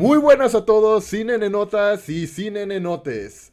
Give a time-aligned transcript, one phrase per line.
[0.00, 3.52] Muy buenas a todos, cine nenotas y cine nenotes.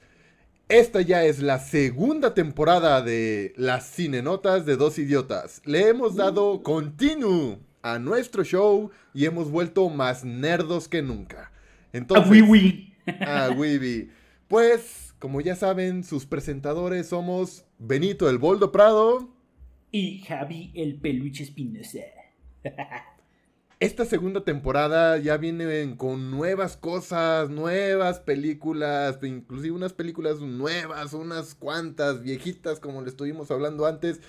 [0.70, 5.62] Esta ya es la segunda temporada de las cinenotas de dos idiotas.
[5.66, 11.52] Le hemos dado continuo a nuestro show y hemos vuelto más nerdos que nunca.
[11.92, 12.94] Entonces, a Wiwi.
[13.20, 14.10] a Wiwi.
[14.48, 19.36] Pues, como ya saben, sus presentadores somos Benito el Boldo Prado
[19.92, 22.00] y Javi el Peluche Espinosa.
[23.80, 31.54] esta segunda temporada ya vienen con nuevas cosas, nuevas películas, inclusive unas películas nuevas, unas
[31.54, 34.20] cuantas viejitas como le estuvimos hablando antes.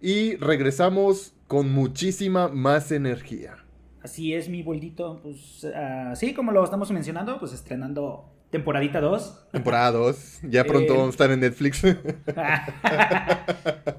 [0.00, 3.56] Y regresamos con muchísima más energía.
[4.02, 5.20] Así es, mi boldito.
[5.22, 9.48] Pues así como lo estamos mencionando, pues estrenando Temporadita 2.
[9.50, 10.42] Temporada 2.
[10.44, 11.82] Ya pronto eh, vamos a estar en Netflix.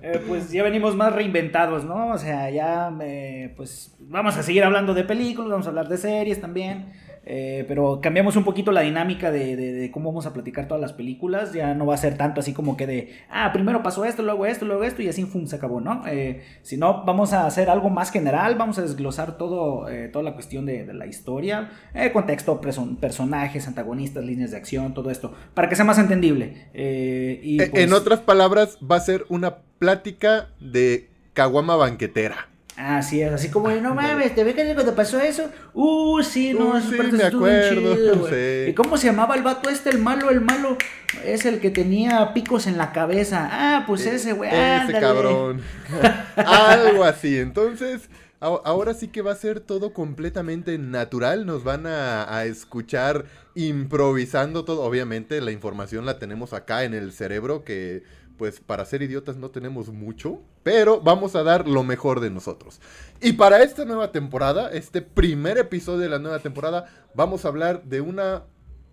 [0.02, 2.10] Eh, pues ya venimos más reinventados, ¿no?
[2.10, 5.98] O sea, ya eh, pues vamos a seguir hablando de películas, vamos a hablar de
[5.98, 6.94] series también.
[7.28, 11.54] Eh, pero cambiamos un poquito la dinámica de, cómo vamos a platicar todas las películas.
[11.54, 14.46] Ya no va a ser tanto así como que de, ah, primero pasó esto, luego
[14.46, 16.04] esto, luego esto, y así fum, se acabó, ¿no?
[16.08, 20.34] Eh, sino vamos a hacer algo más general, vamos a desglosar todo, eh, toda la
[20.34, 21.72] cuestión de, la historia,
[22.14, 26.68] contexto, personajes, antagonistas, líneas de acción, todo esto, para que sea más entendible.
[26.74, 32.50] y, En pues otras palabras, va a ser una plática de caguama banquetera.
[32.78, 35.50] Así es, así como, no mames, ¿te ves que cuando pasó eso?
[35.74, 38.28] Uh, sí, no, uh, sí, me acuerdo,
[38.68, 40.30] ¿Y cómo se llamaba el vato este, el malo?
[40.30, 40.78] El malo
[41.24, 43.48] es el que tenía picos en la cabeza.
[43.50, 45.62] Ah, pues e, ese, güey, Ese cabrón.
[46.36, 48.10] Algo así, entonces...
[48.42, 51.48] Ahora sí que va a ser todo completamente natural.
[51.48, 54.84] Nos van a, a, escuchar improvisando todo.
[54.84, 58.04] Obviamente la información la tenemos acá en el cerebro que
[58.38, 62.82] pues para ser idiotas no tenemos mucho, pero vamos a dar lo mejor de nosotros.
[63.22, 67.84] Y para esta nueva temporada, este primer episodio de la nueva temporada, vamos a hablar
[67.84, 68.44] de una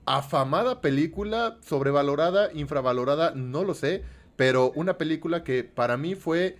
[0.07, 4.03] afamada película, sobrevalorada, infravalorada, no lo sé,
[4.37, 6.59] pero una película que para mí fue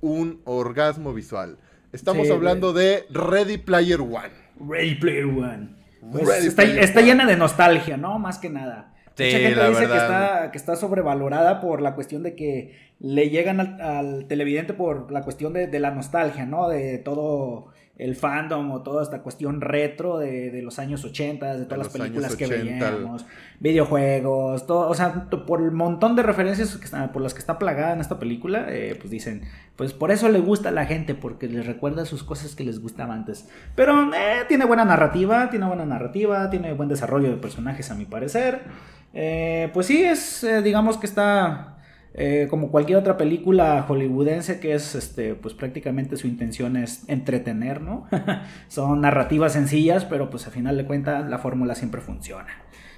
[0.00, 1.58] un orgasmo visual.
[1.92, 4.32] Estamos hablando de Ready Player One.
[4.60, 5.76] Ready Player One.
[6.12, 8.18] Pues está, está llena de nostalgia, ¿no?
[8.18, 8.93] Más que nada.
[9.16, 13.60] Mucha gente dice que está, que está sobrevalorada por la cuestión de que le llegan
[13.60, 16.68] al, televidente por la cuestión de, de, la nostalgia, ¿no?
[16.68, 21.64] De todo el fandom o toda esta cuestión retro de, de los años 80, de
[21.64, 23.24] todas las películas que veíamos,
[23.60, 27.56] videojuegos, todo, o sea, por el montón de referencias que están, por las que está
[27.56, 29.42] plagada en esta película, eh, pues dicen,
[29.76, 32.80] pues por eso le gusta a la gente, porque les recuerda sus cosas que les
[32.80, 33.48] gustaban antes.
[33.76, 38.06] Pero eh, tiene buena narrativa, tiene buena narrativa, tiene buen desarrollo de personajes a mi
[38.06, 38.62] parecer.
[39.14, 41.78] Eh, pues sí, es, eh, digamos que está
[42.16, 47.80] eh, como cualquier otra película hollywoodense que es, este, pues prácticamente su intención es entretener,
[47.80, 48.06] ¿no?
[48.68, 52.48] Son narrativas sencillas, pero pues a final de cuentas la fórmula siempre funciona.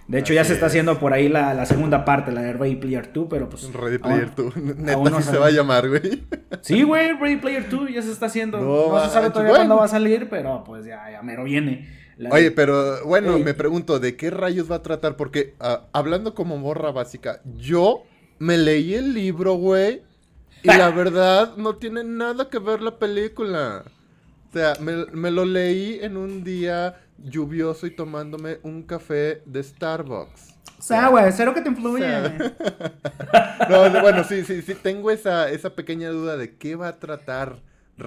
[0.09, 3.13] De hecho, ya se está haciendo por ahí la, segunda parte, la de Ready Player
[3.13, 3.73] 2, pero pues.
[3.73, 4.57] Ready Player 2.
[4.57, 6.25] Neta, se va a llamar, güey.
[6.61, 8.61] Sí, güey, Ready Player 2 ya se está haciendo.
[8.61, 11.89] No, se sabe todavía cuándo va a salir, pero pues ya, ya mero viene.
[12.31, 15.17] Oye, pero bueno, me pregunto, ¿de qué rayos va a tratar?
[15.17, 18.05] Porque ah, hablando como morra básica, yo
[18.39, 20.03] me leí el libro, güey,
[20.63, 23.85] y la verdad no tiene nada que ver la película.
[24.49, 30.55] O sea, me, lo leí en un día lluvioso y tomándome un café de Starbucks.
[30.79, 32.07] O sea, güey, cero que te influye.
[33.69, 37.59] no, bueno, sí, sí, sí, tengo esa, esa pequeña duda de qué va a tratar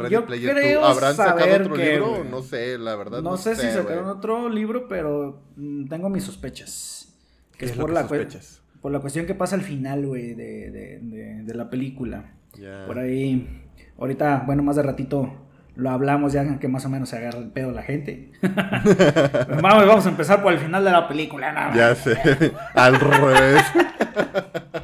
[0.09, 2.23] yo creo ¿Habrán sacado otro libro?
[2.23, 3.21] No sé, la verdad.
[3.21, 7.13] No, sé, si sacaron otro libro, pero mm, tengo mis sospechas.
[7.57, 8.07] Que es, por, la
[8.81, 12.33] por la cuestión que pasa al final, güey, de, la película.
[12.87, 13.63] Por ahí,
[13.97, 15.45] ahorita, bueno, más de ratito
[15.75, 18.31] lo hablamos ya que más o menos se agarra el pedo la gente.
[18.41, 21.51] vamos, vamos a empezar por el final de la película.
[21.51, 22.17] Nada ya sé,
[22.73, 23.63] al revés.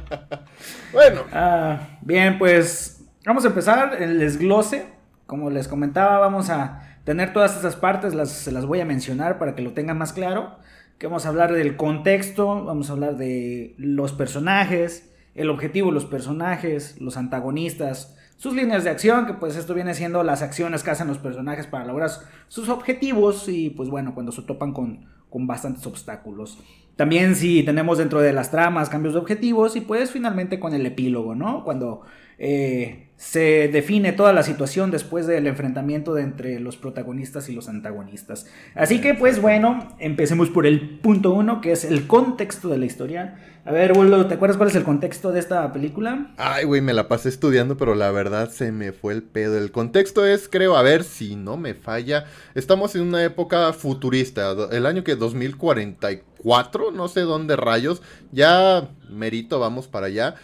[0.92, 1.22] bueno.
[1.32, 4.95] Ah, bien, pues vamos a empezar el desglose
[5.26, 9.38] como les comentaba, vamos a tener todas esas partes, las, se las voy a mencionar
[9.38, 10.56] para que lo tengan más claro.
[10.98, 15.94] Que vamos a hablar del contexto, vamos a hablar de los personajes, el objetivo de
[15.94, 20.82] los personajes, los antagonistas, sus líneas de acción, que pues esto viene siendo las acciones
[20.82, 22.10] que hacen los personajes para lograr
[22.48, 26.58] sus objetivos y pues bueno, cuando se topan con, con bastantes obstáculos.
[26.96, 30.86] También si tenemos dentro de las tramas cambios de objetivos y pues finalmente con el
[30.86, 31.62] epílogo, ¿no?
[31.64, 32.02] Cuando
[32.38, 37.68] eh, se define toda la situación después del enfrentamiento de entre los protagonistas y los
[37.68, 38.46] antagonistas.
[38.74, 42.84] Así que pues bueno, empecemos por el punto uno, que es el contexto de la
[42.84, 43.38] historia.
[43.64, 46.32] A ver, Bolo, ¿te acuerdas cuál es el contexto de esta película?
[46.36, 49.58] Ay, güey, me la pasé estudiando, pero la verdad se me fue el pedo.
[49.58, 54.54] El contexto es, creo, a ver si no me falla, estamos en una época futurista,
[54.70, 60.36] el año que 2044, no sé dónde rayos, ya merito, vamos para allá,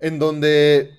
[0.00, 0.92] en donde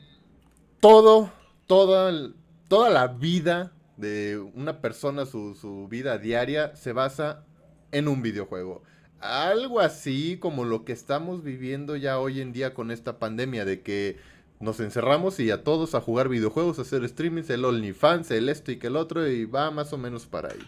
[0.80, 1.32] todo,
[1.68, 2.32] toda,
[2.68, 7.44] toda la vida de una persona, su, vida diaria, se basa
[7.92, 8.84] en un videojuego.
[9.20, 13.82] Algo así como lo que estamos viviendo ya hoy en día con esta pandemia, de
[13.82, 14.18] que
[14.62, 18.72] nos encerramos y a todos a jugar videojuegos, a hacer streamings, el OnlyFans, el esto
[18.72, 20.60] y que el otro, y va más o menos para ahí.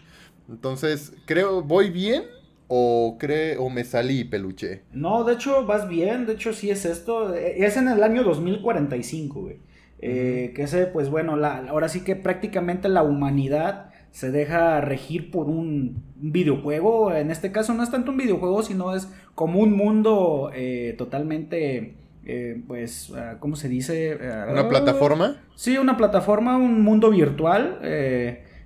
[0.50, 2.24] Entonces, creo, ¿voy bien?
[2.68, 4.82] ¿O, cree, o me salí, peluche?
[4.92, 7.34] No, de hecho, vas bien, de hecho sí es esto.
[7.34, 9.58] Es en el año 2045, güey.
[10.04, 15.30] Eh, que ese, pues bueno, la, ahora sí que prácticamente la humanidad se deja regir
[15.30, 17.14] por un videojuego.
[17.14, 21.94] En este caso no es tanto un videojuego, sino es como un mundo eh, totalmente,
[22.26, 24.18] eh, pues, ah, ¿cómo se dice?
[24.50, 25.36] ¿Una plataforma?
[25.54, 27.78] Sí, una plataforma, un mundo virtual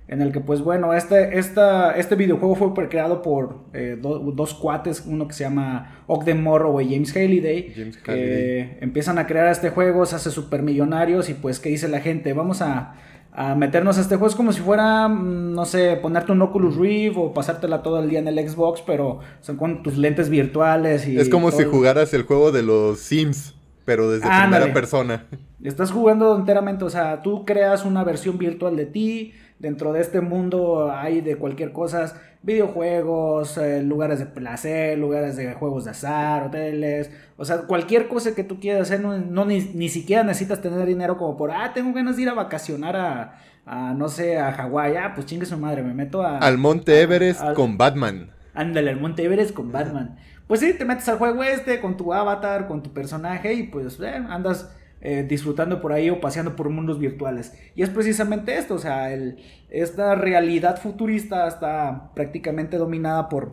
[0.07, 5.03] en el que pues bueno, este, esta, este videojuego fue creado por eh, dos cuates,
[5.05, 9.69] uno que se llama Ogden Morrow y James Halliday, James que empiezan a crear este
[9.69, 12.31] juego, se hace super millonarios y pues ¿qué dice la gente?
[12.33, 12.93] Vamos a,
[13.55, 17.17] meternos a este juego, es como si fuera, mm, no sé, ponerte un Oculus Rift
[17.17, 21.19] o pasártela todo el día en el Xbox, pero son con tus lentes virtuales y...
[21.19, 23.57] Es como si jugaras el juego de los Sims
[23.87, 25.27] pero desde primera persona.
[25.63, 30.21] Estás jugando enteramente, o sea, tú creas una versión virtual de ti, dentro de este
[30.21, 32.13] mundo hay de cualquier cosa,
[32.43, 38.35] videojuegos, eh, lugares de placer, lugares de juegos de azar, hoteles, o sea, cualquier cosa
[38.35, 42.15] que tú quieras hacer, no, ni, siquiera necesitas tener dinero como por, ah, tengo ganas
[42.15, 42.95] de ir a vacacionar
[43.65, 46.37] a, no sé, a Hawái, ah, pues chingue su madre, me meto a...
[46.37, 48.31] Al Monte Everest con Batman.
[48.53, 50.17] Ándale, al Monte Everest con Batman.
[50.47, 53.99] Pues sí, te metes al juego este con tu avatar, con tu personaje y pues
[53.99, 57.53] eh, andas eh, disfrutando por ahí o paseando por mundos virtuales.
[57.75, 59.13] Y es precisamente esto, o sea,
[59.69, 63.51] esta realidad futurista está prácticamente dominada por,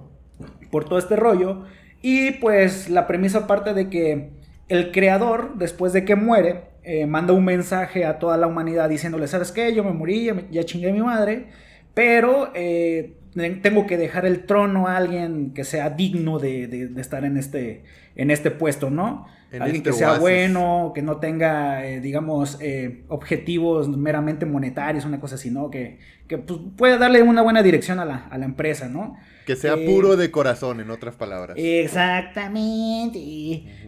[0.70, 1.64] por todo este rollo.
[2.00, 4.30] Y pues la premisa parte de que
[4.68, 9.26] el creador, después de que muere, eh, manda un mensaje a toda la humanidad diciéndole,
[9.26, 9.74] ¿sabes qué?
[9.74, 11.48] Yo me morí, ya, chingué a mi madre,
[11.92, 13.16] pero eh,
[13.62, 17.84] tengo que dejar el trono a alguien que sea digno de, de estar en este,
[18.16, 19.26] en este puesto, ¿no?
[19.62, 25.20] Alguien este que sea bueno, que no tenga, eh, digamos, eh, objetivos meramente monetarios, una
[25.20, 25.70] cosa así, ¿no?
[25.70, 25.98] Que,
[26.28, 29.16] que pues, pueda darle una buena dirección a la, a la empresa, ¿no?
[29.46, 31.56] Que sea eh, puro de corazón, en otras palabras.
[31.58, 33.18] Exactamente.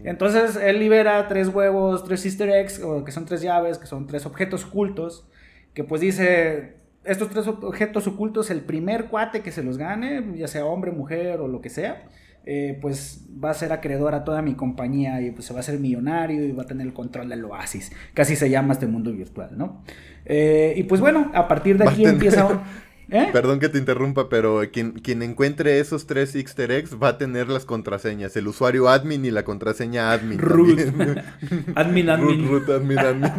[0.04, 4.26] Entonces él libera tres huevos, tres easter eggs, que son tres llaves, que son tres
[4.26, 5.26] objetos ocultos,
[5.74, 10.48] que pues dice, estos tres objetos ocultos, el primer cuate que se los gane, ya
[10.48, 12.08] sea hombre, mujer o lo que sea,
[12.48, 15.62] eh, pues va a ser acreedor a toda mi compañía y pues se va a
[15.64, 17.90] ser millonario y va a tener el control del oasis.
[18.14, 19.82] Casi se llama este mundo virtual, ¿no?
[20.24, 22.62] Eh, y pues bueno, a partir de aquí empieza...
[23.08, 23.28] ¿Eh?
[23.32, 27.48] Perdón que te interrumpa, pero quien, quien encuentre esos tres easter eggs va a tener
[27.48, 30.40] las contraseñas, el usuario admin y la contraseña admin.
[30.40, 30.80] Root.
[31.76, 32.48] admin, admin.
[32.48, 33.30] Root, admin, admin.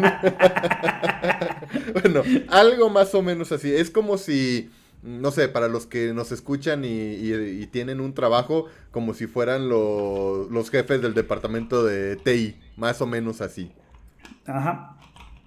[1.94, 3.74] bueno, algo más o menos así.
[3.74, 4.70] Es como si
[5.04, 10.70] no sé, para los que nos escuchan y, tienen un trabajo como si fueran los
[10.70, 13.72] jefes del departamento de TI, más o menos así.
[14.46, 14.98] Ajá,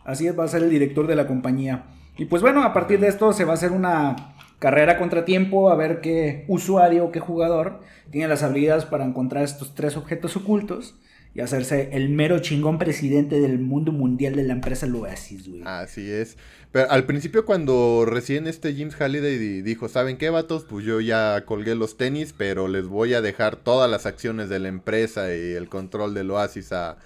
[0.05, 1.87] así va a ser el director de la compañía.
[2.17, 5.75] Y pues bueno, a partir de esto se va a hacer una carrera contratiempo a
[5.75, 10.95] ver qué usuario, qué jugador tiene las habilidades para encontrar estos tres objetos ocultos
[11.35, 15.63] y hacerse el mero chingón presidente del mundo mundial de la empresa Oasis, güey.
[15.65, 16.37] Así es.
[16.73, 20.65] Pero al principio cuando recién este James Halliday dijo, ¿saben qué, vatos?
[20.65, 24.59] Pues yo ya colgué los tenis, pero les voy a dejar todas las acciones de
[24.59, 26.99] la empresa y el control del Oasis a,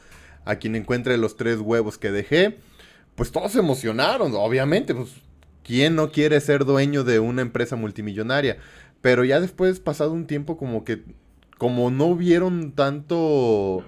[0.44, 2.58] a quien encuentre los tres huevos que dejé.
[3.14, 5.10] Pues todos se emocionaron, obviamente, pues
[5.62, 8.56] ¿quién no quiere ser dueño de una empresa multimillonaria?
[9.00, 11.04] Pero ya después, pasado un tiempo, como que,
[11.58, 13.84] como no vieron tanto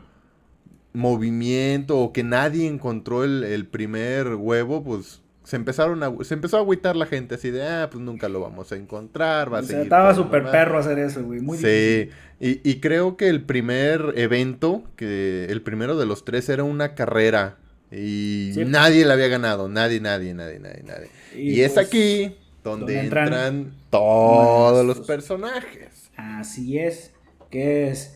[0.96, 6.56] movimiento o que nadie encontró el, el primer huevo, pues se empezaron a, se empezó
[6.56, 9.62] a agüitar la gente así de, ah, pues nunca lo vamos a encontrar, va a
[9.62, 12.08] seguir Estaba súper perro hacer eso, güey, muy Sí,
[12.40, 16.94] y, y, creo que el primer evento, que el primero de los tres era una
[16.94, 17.58] carrera
[17.92, 21.08] y nadie la había ganado, nadie, nadie, nadie, nadie, nadie.
[21.36, 26.10] Y, es pues, aquí donde, entran, todos los personajes.
[26.16, 27.12] Así es,
[27.50, 28.15] que es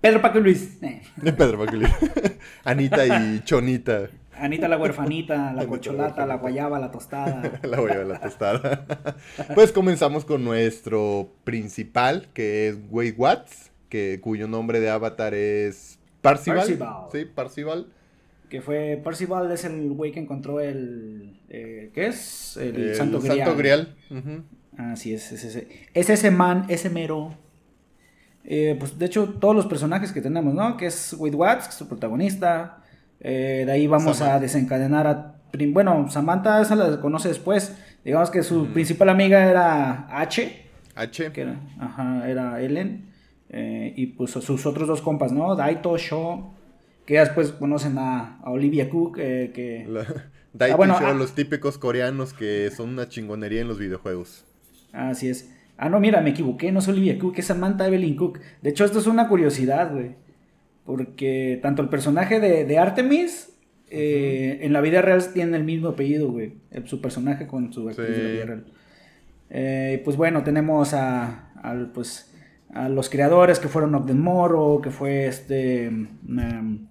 [0.00, 0.78] Pedro Paco Luis.
[1.22, 1.90] Pedro Paco Luis.
[2.64, 4.08] Anita y Chonita.
[4.32, 7.60] Anita la huerfanita, la cocholata, la guayaba, la tostada.
[7.62, 8.86] la guayaba, la tostada.
[9.54, 15.98] pues comenzamos con nuestro principal, que es Way Watts, que, cuyo nombre de avatar es
[16.22, 16.66] Parcival.
[17.12, 17.86] Sí, Parcival.
[18.48, 22.56] Que fue, Parcival es el güey que encontró el, eh, ¿qué es?
[22.56, 23.38] El, Santo Grial.
[23.38, 23.94] Santo Grial.
[24.78, 27.36] Así es, es ese, es ese man, ese mero.
[28.52, 30.76] Eh, pues de hecho, todos los personajes que tenemos, ¿no?
[30.76, 32.78] Que es Wade Watts, que es su protagonista.
[33.20, 35.36] Eh, de ahí vamos a desencadenar a.
[35.68, 37.76] Bueno, Samantha, esa la conoce después.
[38.04, 40.66] Digamos que su principal amiga era H.
[40.96, 41.30] H.
[41.30, 43.12] Que era, ajá, era Ellen.
[43.50, 45.54] Eh, y pues sus otros dos compas, ¿no?
[45.54, 46.50] Daito, Shaw.
[47.06, 49.14] Que después conocen a, Olivia Cook.
[49.14, 49.86] que...
[50.52, 54.44] Daito y Shaw, los típicos coreanos que son una chingonería en los videojuegos.
[54.92, 55.48] Así es.
[55.82, 58.38] Ah, no, mira, me equivoqué, no es Olivia Cook, es Samantha Evelyn Cook.
[58.60, 60.10] De hecho, esto es una curiosidad, güey.
[60.84, 63.58] Porque tanto el personaje de, Artemis
[63.88, 66.52] eh, en la vida real tiene el mismo apellido, güey.
[66.84, 68.66] Su personaje con su actriz de la vida real.
[69.48, 71.50] Eh, pues bueno, tenemos a,
[71.94, 72.30] pues,
[72.74, 75.88] a los creadores que fueron Ogden Morrow, que fue este.
[75.88, 76.88] Um,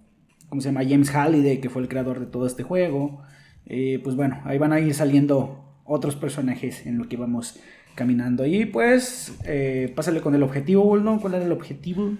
[0.50, 0.81] ¿Cómo se llama?
[0.84, 3.22] James Halliday, que fue el creador de todo este juego.
[3.67, 7.60] Eh, pues bueno, ahí van a ir saliendo otros personajes en lo que vamos
[8.00, 8.46] caminando.
[8.46, 11.20] Y pues, eh, pásale con el objetivo, ¿no?
[11.20, 12.13] ¿Cuál era el objetivo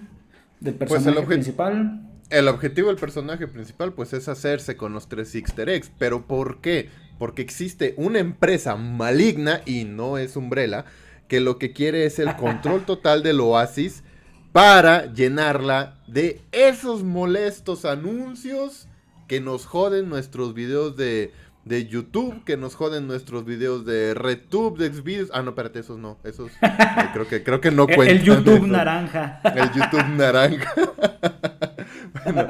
[0.60, 2.06] del pues personaje principal?
[2.28, 5.90] El objetivo del personaje principal, pues, es hacerse con los tres Easter eggs.
[5.98, 6.90] ¿Pero por qué?
[7.18, 10.84] Porque existe una empresa maligna, y no es Umbrella,
[11.28, 14.04] que lo que quiere es el control total del oasis
[14.52, 18.86] para llenarla de esos molestos anuncios
[19.28, 21.32] que nos joden nuestros videos de
[21.70, 25.30] de YouTube que nos joden nuestros videos de RedTube, de Xvideos.
[25.32, 26.18] Ah, no, espérate, esos no.
[26.24, 26.50] Esos
[27.12, 28.08] creo que creo que no cuentan.
[28.08, 29.40] El YouTube naranja.
[29.44, 30.74] El YouTube naranja.
[32.24, 32.48] bueno,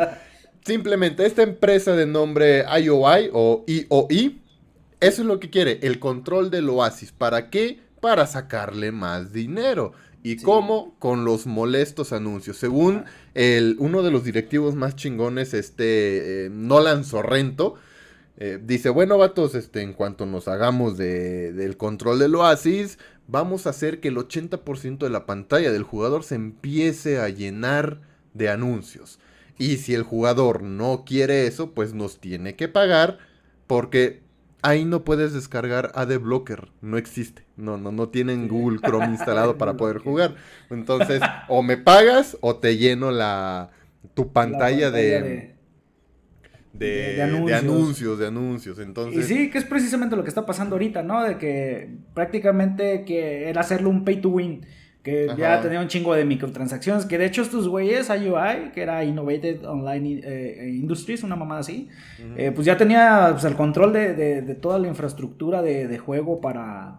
[0.64, 4.40] simplemente esta empresa de nombre IOI o IOI,
[5.00, 7.12] eso es lo que quiere, el control del Oasis.
[7.12, 7.78] ¿Para qué?
[8.00, 9.92] Para sacarle más dinero.
[10.22, 10.94] ¿Y cómo?
[10.98, 12.56] Con los molestos anuncios.
[12.56, 17.76] Según el, uno de los directivos más chingones, este eh, Nolan Sorrento,
[18.42, 23.66] eh, dice, bueno, vatos, este, en cuanto nos hagamos de, del control del oasis, vamos
[23.66, 28.00] a hacer que el 80% de la pantalla del jugador se empiece a llenar
[28.32, 29.18] de anuncios.
[29.58, 33.18] Y si el jugador no quiere eso, pues nos tiene que pagar
[33.66, 34.22] porque
[34.62, 37.44] ahí no puedes descargar AdBlocker, no existe.
[37.58, 40.34] No, no, no tienen Google Chrome instalado para poder jugar.
[40.70, 43.70] Entonces, o me pagas o te lleno la
[44.14, 45.54] tu pantalla, de de,
[46.78, 48.18] anuncios.
[48.18, 48.78] de, anuncios.
[48.78, 49.24] Entonces...
[49.24, 51.22] Y sí, que es precisamente lo que está pasando ahorita, ¿no?
[51.22, 54.64] De que prácticamente que era hacerlo un pay to win.
[55.02, 57.06] Que ya tenía un chingo de microtransacciones.
[57.06, 61.88] Que de hecho estos güeyes, IUI, que era Innovated Online eh, Industries, una mamada así,
[62.36, 66.98] eh, pues ya tenía pues, el control de, de, toda la infraestructura de, juego para,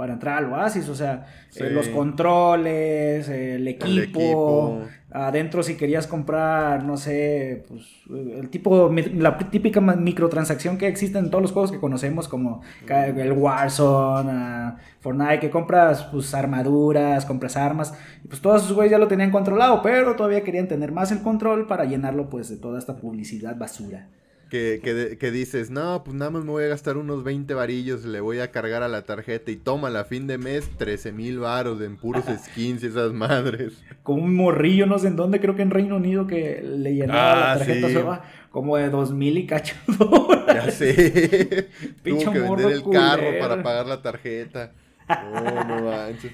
[0.00, 1.26] para entrar al Oasis, o sea,
[1.56, 4.80] eh, los controles, el equipo,
[5.10, 11.28] adentro si querías comprar, no sé, pues el tipo, la típica microtransacción que existe en
[11.30, 17.58] todos los juegos que conocemos, como el Warzone, uh, Fortnite, que compras pues armaduras, compras
[17.58, 17.92] armas,
[18.24, 21.20] y pues todos esos güeyes ya lo tenían controlado, pero todavía querían tener más el
[21.20, 24.08] control para llenarlo pues de toda esta publicidad basura
[24.50, 28.20] que, que, dices, no, pues nada más me voy a gastar unos 20 varillos, le
[28.20, 31.80] voy a cargar a la tarjeta y toma, a fin de mes 13 mil varos
[31.80, 33.82] en puros skins y esas madres.
[34.02, 37.34] Como un morrillo, no sé en dónde, creo que en Reino Unido que le llenaba
[37.34, 39.76] la ah, tarjeta como de 2 mil y cacho
[40.48, 41.68] Ya sé.
[42.04, 44.72] Tuvo que vender el carro para pagar la tarjeta.
[45.10, 46.32] No, no manches.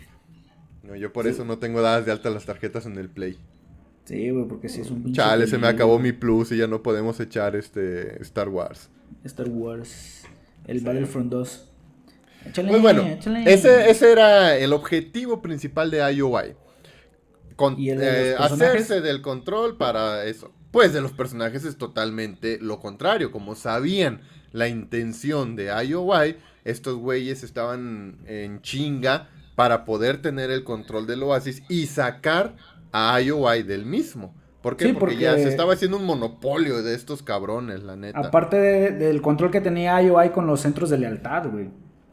[0.83, 3.39] No, yo por eso no tengo dadas de alta las tarjetas en el Play.
[4.07, 6.83] Sí, güey, porque si es un Chale, se me acabó mi plus y ya no
[6.83, 8.89] podemos echar este Star Wars.
[9.25, 10.23] Star Wars.
[10.67, 11.69] El Battlefront 2.
[12.47, 13.03] Échale, pues bueno,
[13.47, 16.55] Ese, ese era el objetivo principal de IOI.
[17.59, 20.53] Eh, hacerse del control para eso.
[20.71, 23.33] Pues de los personajes es totalmente lo contrario.
[23.33, 24.21] Como sabían
[24.53, 31.23] la intención de IOI, estos güeyes estaban en chinga para poder tener el control del
[31.23, 32.57] Oasis y sacar
[32.97, 34.35] a IOI del mismo.
[34.63, 34.95] ¿Por qué?
[34.95, 38.19] porque, ya se estaba haciendo un monopolio de estos cabrones, la neta.
[38.19, 41.69] Aparte del control que tenía IOI con los centros de lealtad, güey.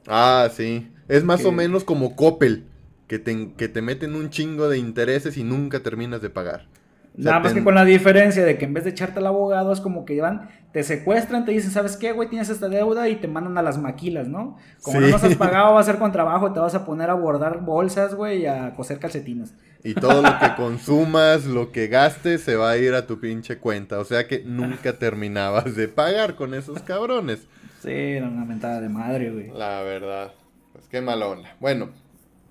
[0.07, 0.91] Ah, sí.
[1.07, 2.65] Es más o menos como Coppel,
[3.07, 6.67] que te, que te meten un chingo de intereses y nunca terminas de pagar.
[7.15, 9.79] Nada más que con la diferencia de que en vez de echarte al abogado es
[9.79, 12.27] como que van, te secuestran, te dicen, ¿sabes qué, güey?
[12.27, 14.57] Tienes esta deuda y te mandan a las maquilas, ¿no?
[14.81, 17.13] Como no nos has pagado, va a ser con trabajo, te vas a poner a
[17.13, 19.53] bordar bolsas, güey, y a coser calcetines.
[19.83, 23.57] Y todo lo que consumas, lo que gastes, se va a ir a tu pinche
[23.57, 23.99] cuenta.
[23.99, 27.47] O sea que nunca terminabas de pagar con esos cabrones.
[27.81, 29.51] Sí, era una mentada de madre, güey.
[29.51, 30.31] La verdad.
[30.71, 31.55] Pues qué mala onda.
[31.59, 31.89] Bueno,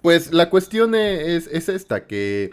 [0.03, 2.51] pues la cuestión es, es esta, que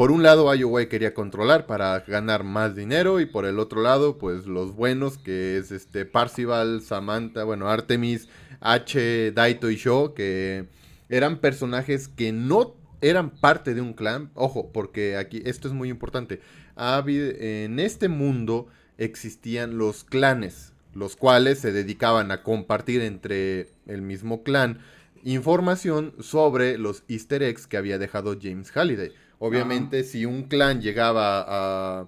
[0.00, 4.16] por un lado IOWay quería controlar para ganar más dinero y por el otro lado
[4.16, 8.26] pues los buenos que es este Parcival, Samantha, bueno Artemis,
[8.60, 10.64] H, Daito y Sho que
[11.10, 15.90] eran personajes que no eran parte de un clan, ojo, porque aquí esto es muy
[15.90, 16.40] importante.
[16.78, 24.44] En este mundo existían los clanes, los cuales se dedicaban a compartir entre el mismo
[24.44, 24.78] clan
[25.24, 29.12] información sobre los easter eggs que había dejado James Halliday.
[29.40, 32.04] Obviamente, si un clan llegaba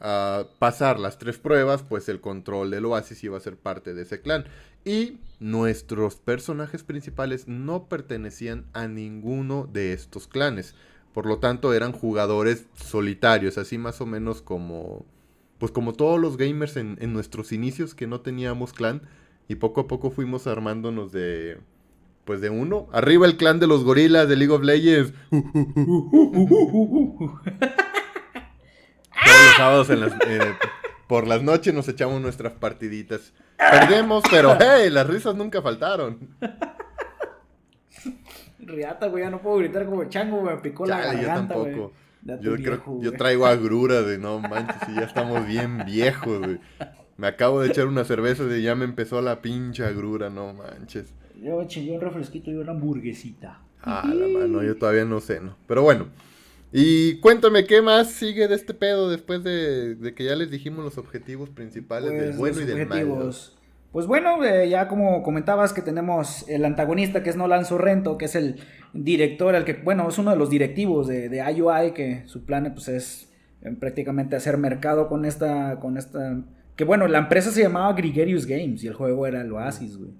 [0.00, 4.02] a, pasar las tres pruebas, pues el control del oasis iba a ser parte de
[4.02, 4.46] ese clan.
[4.84, 10.74] Y nuestros personajes principales no pertenecían a ninguno de estos clanes.
[11.12, 15.04] Por lo tanto, eran jugadores solitarios, así más o menos como.
[15.58, 19.02] Pues como todos los gamers en, en nuestros inicios que no teníamos clan.
[19.48, 21.58] Y poco a poco fuimos armándonos de
[22.28, 22.88] pues de uno.
[22.92, 25.14] Arriba el clan de los gorilas de League of Legends.
[25.30, 25.46] Todos
[29.46, 29.88] los sábados
[30.26, 30.54] eh,
[31.06, 33.32] por las noches nos echamos nuestras partiditas.
[33.56, 36.36] Perdemos, pero hey, las risas nunca faltaron.
[38.58, 41.92] Riata, güey, ya no puedo gritar como chango, me picó la garganta, yo tampoco.
[42.42, 46.60] Yo, creo, yo traigo agrura de no manches, y ya estamos bien viejos, güey.
[47.16, 51.14] Me acabo de echar una cerveza y ya me empezó la pincha agrura, no manches.
[51.42, 53.60] Yo eché un refresquito y una hamburguesita.
[53.82, 55.56] Ah, la mano, yo todavía no sé, ¿no?
[55.66, 56.06] Pero bueno.
[56.72, 60.98] Y cuéntame, ¿qué más sigue de este pedo después de, que ya les dijimos los
[60.98, 63.30] objetivos principales del pues, bueno y del malo?
[63.92, 68.26] Pues bueno, eh, ya como comentabas que tenemos el antagonista que es Nolan Sorrento, que
[68.26, 68.56] es el
[68.92, 72.70] director, el que, bueno, es uno de los directivos de, de IUI, que su plan
[72.74, 76.42] pues es eh, prácticamente hacer mercado con esta, con esta,
[76.76, 80.10] que bueno, la empresa se llamaba Grigerius Games y el juego era el Oasis, güey.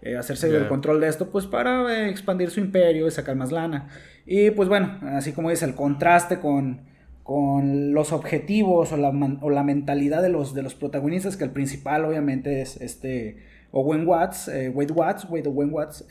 [0.00, 3.50] Eh, hacerse el control de esto, pues para eh, expandir su imperio y sacar más
[3.50, 3.88] lana.
[4.26, 6.82] Y pues bueno, así como dice, el contraste con,
[7.24, 9.08] con los objetivos o la,
[9.40, 13.38] o la, mentalidad de los, de los protagonistas, que el principal obviamente es este
[13.72, 16.06] Owen Watts, eh, Wade Watts, Wade Owen Watts,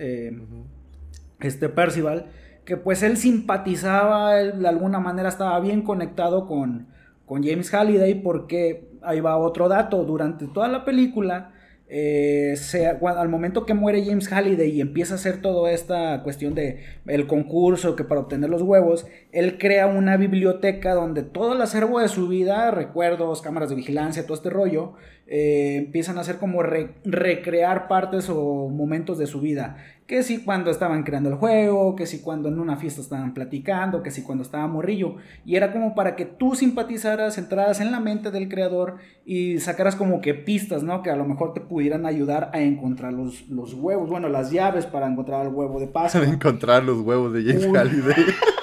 [1.40, 2.26] este Percival,
[2.66, 6.88] que pues él simpatizaba, de alguna manera estaba bien conectado con,
[7.26, 11.54] con James Halliday, porque ahí va otro dato, durante toda la película,
[11.90, 12.56] eh,
[13.02, 17.28] al momento que muere James Halliday y empieza a hacer toda esta cuestión de el
[17.28, 22.10] concurso que para obtener los huevos, él crea una biblioteca donde todo el acervo de
[22.10, 24.94] su vida, recuerdos, cámaras de vigilancia, todo este rollo,
[25.30, 29.78] eh, empiezan a hacer como recrear partes o momentos de su vida.
[30.08, 34.02] Que si cuando estaban creando el juego, que si cuando en una fiesta estaban platicando,
[34.02, 35.18] que si cuando estaba morrillo.
[35.46, 39.98] Y era como para que tú simpatizaras, entraras en la mente del creador y sacaras
[39.98, 41.04] como que pistas, ¿no?
[41.04, 44.86] Que a lo mejor te pudieran ayudar a encontrar los, los huevos, bueno, las llaves
[44.86, 46.16] para encontrar el huevo de paz.
[46.16, 48.16] encontrar los huevos de James Halliday.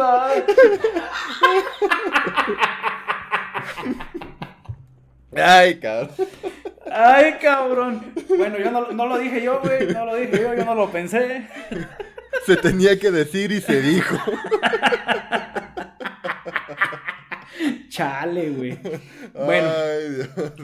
[5.36, 6.10] Ay, cabrón.
[6.90, 8.12] Ay, cabrón.
[8.28, 9.92] Bueno, yo no, lo dije yo, güey.
[9.92, 11.46] No lo dije yo, yo no lo pensé.
[12.46, 14.16] Se tenía que decir y se dijo.
[17.88, 18.78] Chale, güey.
[19.34, 19.68] Bueno,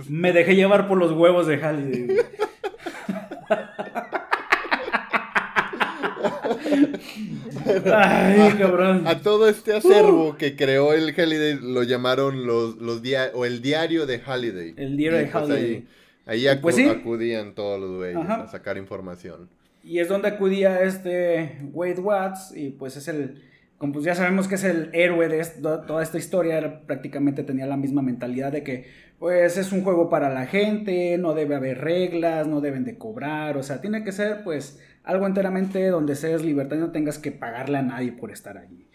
[0.09, 2.17] me dejé llevar por los huevos de Halliday.
[7.93, 9.07] Ay, cabrón.
[9.07, 13.03] A todo este acervo que creó el Halliday lo llamaron los, los
[13.35, 14.75] o el diario de Halliday.
[14.77, 15.85] El diario de pues
[16.27, 19.49] Ahí, pues acudían todos los güeyes a sacar información.
[19.85, 23.43] Y es donde acudía este Wade Watts y pues es el
[23.79, 27.77] como pues ya sabemos que es el héroe de toda esta historia, prácticamente tenía la
[27.77, 28.87] misma mentalidad de que
[29.19, 33.57] pues es un juego para la gente, no debe haber reglas, no deben de cobrar,
[33.57, 37.31] o sea, tiene que ser pues algo enteramente donde seas libertad y no tengas que
[37.33, 38.89] pagarle a nadie por estar allí.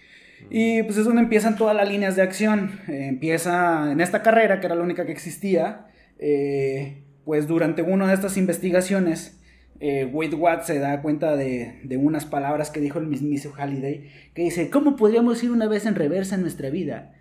[0.49, 2.79] Y pues es donde empiezan todas las líneas de acción.
[2.87, 5.87] Eh, empieza en esta carrera, que era la única que existía,
[6.19, 9.41] eh, pues durante una de estas investigaciones,
[9.79, 14.09] eh, Wade Watts se da cuenta de, de, unas palabras que dijo el mismísimo Halliday,
[14.33, 17.13] que dice, ¿cómo podríamos ir una vez en reversa en nuestra vida?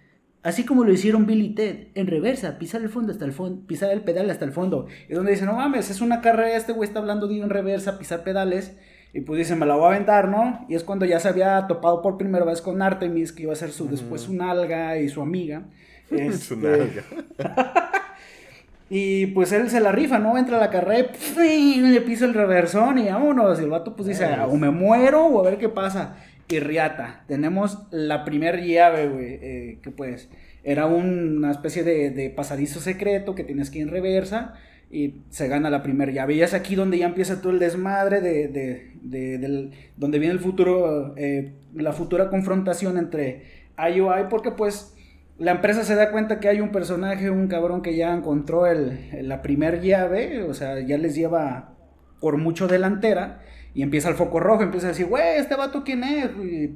[0.43, 3.67] Así como lo hicieron Bill y Ted, en reversa, pisar el fondo hasta el fondo,
[3.67, 4.87] pisar el pedal hasta el fondo.
[5.09, 7.99] Y donde dicen, no mames, es una carrera, este güey está hablando de en reversa,
[7.99, 8.75] pisar pedales.
[9.13, 10.65] Y pues dicen, me la voy a aventar, ¿no?
[10.69, 13.57] Y es cuando ya se había topado por primera vez con Artemis, que iba a
[13.57, 15.65] ser su, después su nalga y su amiga.
[16.09, 17.03] su este, nalga.
[18.89, 20.39] y pues él se la rifa, ¿no?
[20.39, 23.61] Entra a la carrera y le pisa el reversón y vámonos.
[23.61, 26.17] Y el vato pues dice, o me muero o a ver qué pasa.
[26.51, 30.29] Y Riata, tenemos la primer llave, güey, eh, que pues
[30.65, 34.55] era una especie de, pasadizo secreto que tienes que ir en reversa
[34.91, 36.35] y se gana la primera llave.
[36.35, 41.15] Y es aquí donde ya empieza todo el desmadre de, de, donde viene el futuro,
[41.17, 43.43] eh, la futura confrontación entre
[43.79, 44.97] IOI, porque pues
[45.39, 49.29] la empresa se da cuenta que hay un personaje, un cabrón que ya encontró el,
[49.29, 51.77] la primer llave, o sea, ya les lleva
[52.21, 53.41] por mucho delantera.
[53.75, 56.31] Y empieza el foco rojo, empieza a decir, güey, ¿este vato quién es?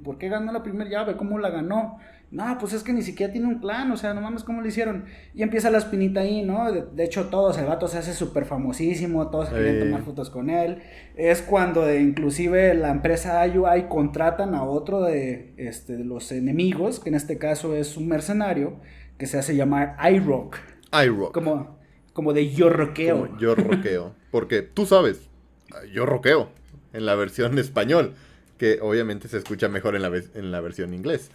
[0.04, 1.16] ¿Por qué ganó la primera llave?
[1.16, 1.98] ¿Cómo la ganó?
[2.30, 4.66] No, pues es que ni siquiera tiene un plan, o sea, no mames cómo lo
[4.66, 5.04] hicieron.
[5.34, 6.72] Y empieza la espinita ahí, ¿no?
[6.72, 10.82] De, hecho, todos, el vato se hace súper famosísimo, todos quieren tomar fotos con él.
[11.16, 16.98] Es cuando de, inclusive la empresa IUI contratan a otro de, este, de los enemigos,
[16.98, 18.80] que en este caso es un mercenario,
[19.16, 20.58] que se hace llamar iRock.
[21.04, 21.32] iRock.
[21.32, 21.78] Como,
[22.12, 23.36] como de yo roqueo.
[23.38, 24.14] yo roqueo.
[24.32, 25.30] Porque tú sabes,
[25.92, 26.50] yo roqueo
[26.94, 28.14] en la versión español,
[28.56, 31.30] que obviamente se escucha mejor en la, en la versión inglés.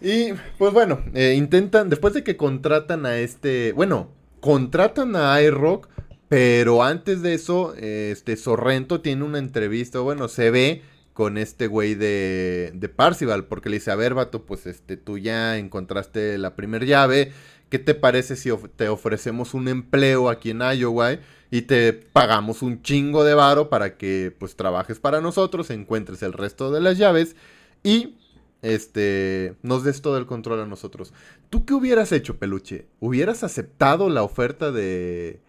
[0.00, 4.10] Y pues bueno, eh, intentan, después de que contratan a este, bueno,
[4.40, 5.88] contratan a iRock,
[6.28, 10.82] pero antes de eso, este Sorrento tiene una entrevista, bueno, se ve
[11.14, 15.18] con este güey de, de Parcival, porque le dice, a ver, vato, pues este, tú
[15.18, 17.32] ya encontraste la primer llave,
[17.70, 21.18] ¿qué te parece si te ofrecemos un empleo aquí en Iowa
[21.50, 26.32] y te pagamos un chingo de varo para que pues trabajes para nosotros, encuentres el
[26.32, 27.36] resto de las llaves
[27.82, 28.16] y
[28.62, 31.12] este, nos des todo el control a nosotros.
[31.50, 32.86] ¿Tú qué hubieras hecho, peluche?
[33.00, 35.40] ¿Hubieras aceptado la oferta de,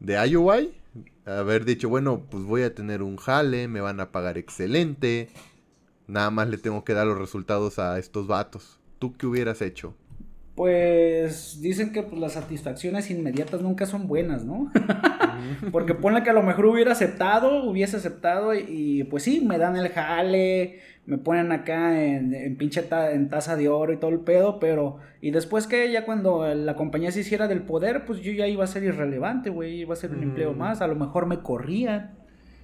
[0.00, 0.74] de IOI?
[1.24, 5.30] Haber dicho, bueno, pues voy a tener un jale, me van a pagar excelente,
[6.06, 8.80] nada más le tengo que dar los resultados a estos vatos.
[8.98, 9.94] ¿Tú qué hubieras hecho?
[10.62, 14.70] Pues dicen que pues, las satisfacciones inmediatas nunca son buenas, ¿no?
[15.72, 19.74] Porque pone que a lo mejor hubiera aceptado, hubiese aceptado y, pues sí, me dan
[19.74, 24.20] el jale, me ponen acá en, en pinche en taza de oro y todo el
[24.20, 28.30] pedo, pero y después que ya cuando la compañía se hiciera del poder, pues yo
[28.30, 31.26] ya iba a ser irrelevante, güey, iba a ser un empleo más, a lo mejor
[31.26, 32.12] me corrían.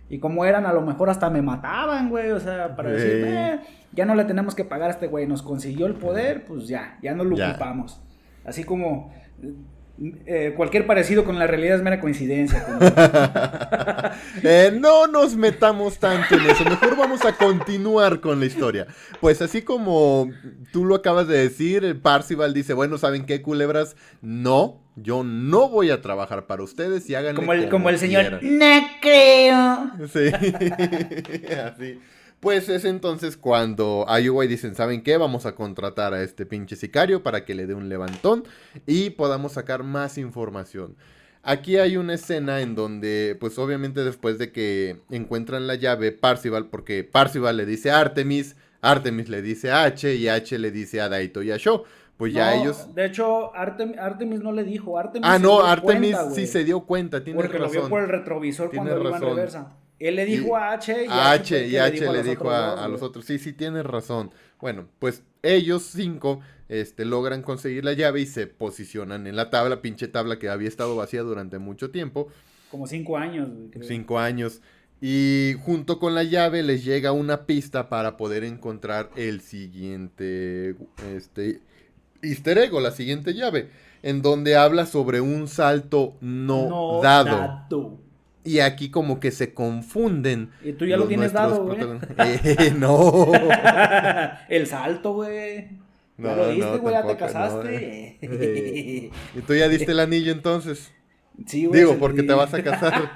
[0.09, 2.31] Y como eran, a lo mejor hasta me mataban, güey.
[2.31, 3.61] O sea, para decir, eh,
[3.93, 5.27] ya no le tenemos que pagar a este güey.
[5.27, 8.01] Nos consiguió el poder, pues ya, ya no lo ocupamos.
[8.45, 9.13] Así como
[10.27, 12.65] eh, cualquier parecido con la realidad es mera coincidencia.
[14.43, 16.65] Eh, no nos metamos tanto en eso.
[16.65, 18.87] Mejor vamos a continuar con la historia.
[19.21, 20.31] Pues así como
[20.73, 23.97] tú lo acabas de decir, Parcival dice, bueno, ¿saben qué, culebras?
[24.23, 28.41] No, yo no voy a trabajar para ustedes y hagan como el, como, el señor,
[28.43, 29.91] no creo.
[30.13, 30.29] Sí,
[31.55, 32.01] así.
[32.41, 35.17] Pues es entonces cuando Iowa dicen, ¿saben qué?
[35.17, 38.45] Vamos a contratar a este pinche sicario para que le dé un levantón
[38.87, 40.95] y podamos sacar más información.
[41.43, 46.67] Aquí hay una escena en donde, pues obviamente después de que encuentran la llave, Parcival,
[46.67, 51.01] porque Parcival le dice a Artemis, Artemis le dice a H y H le dice
[51.01, 51.85] a Daito y a Sho.
[52.17, 52.95] Pues ya ellos.
[52.95, 54.99] De hecho, Artemis no le dijo.
[54.99, 57.75] Artemis ah, no, Artemis sí se dio cuenta, tiene Porque razón.
[57.75, 59.77] lo vio por el retrovisor cuando iba en reversa.
[59.99, 63.25] Él le dijo a H y a H, y H le dijo, a, los otros.
[63.25, 64.31] Sí, sí, tienes razón.
[64.61, 69.83] Bueno, pues ellos cinco este, logran conseguir la llave y se posicionan en la tabla,
[69.83, 72.29] pinche tabla que había estado vacía durante mucho tiempo.
[72.71, 73.49] Como cinco años.
[73.83, 74.61] Cinco años.
[75.01, 80.75] Y junto con la llave les llega una pista para poder encontrar el siguiente
[81.15, 81.61] este,
[82.21, 83.71] easter egg la siguiente llave,
[84.03, 87.99] en donde habla sobre un salto no, dado.
[88.45, 90.51] Y aquí como que se confunden.
[90.65, 91.79] Y tú ya lo tienes dado, güey.
[92.19, 93.33] Eh, no.
[94.49, 95.69] El salto, güey.
[96.17, 98.19] No, lo diste, güey, ya te casaste.
[98.23, 99.11] Eh.
[99.35, 100.93] ¿Y tú ya diste el anillo entonces?
[101.47, 101.81] Sí, güey.
[101.81, 103.13] Digo, porque te vas a casar.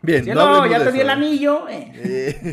[0.00, 1.68] Bien, no, ya te di el anillo.
[1.68, 2.52] Eh.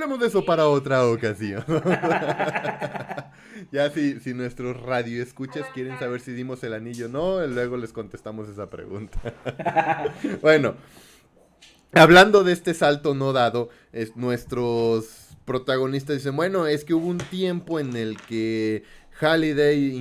[0.00, 1.62] Hablemos de eso para otra ocasión.
[3.70, 7.92] ya si, si nuestros radioescuchas quieren saber si dimos el anillo o no, luego les
[7.92, 9.20] contestamos esa pregunta.
[10.40, 10.74] bueno,
[11.92, 17.18] hablando de este salto no dado, es, nuestros protagonistas dicen, bueno, es que hubo un
[17.18, 18.84] tiempo en el que
[19.20, 20.00] Halliday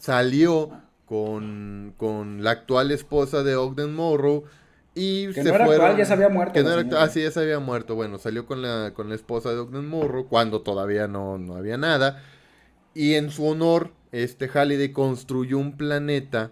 [0.00, 0.72] salió
[1.06, 4.46] con, con la actual esposa de Ogden Morrow
[4.98, 6.52] Y que se no era fueron, actual, ya se había muerto.
[6.54, 7.94] Que no era, ah, sí, ya se había muerto.
[7.94, 9.88] Bueno, salió con la, con la esposa de Ogden
[10.28, 12.22] cuando todavía no, no había nada.
[12.94, 16.50] Y en su honor, este Halliday construyó un planeta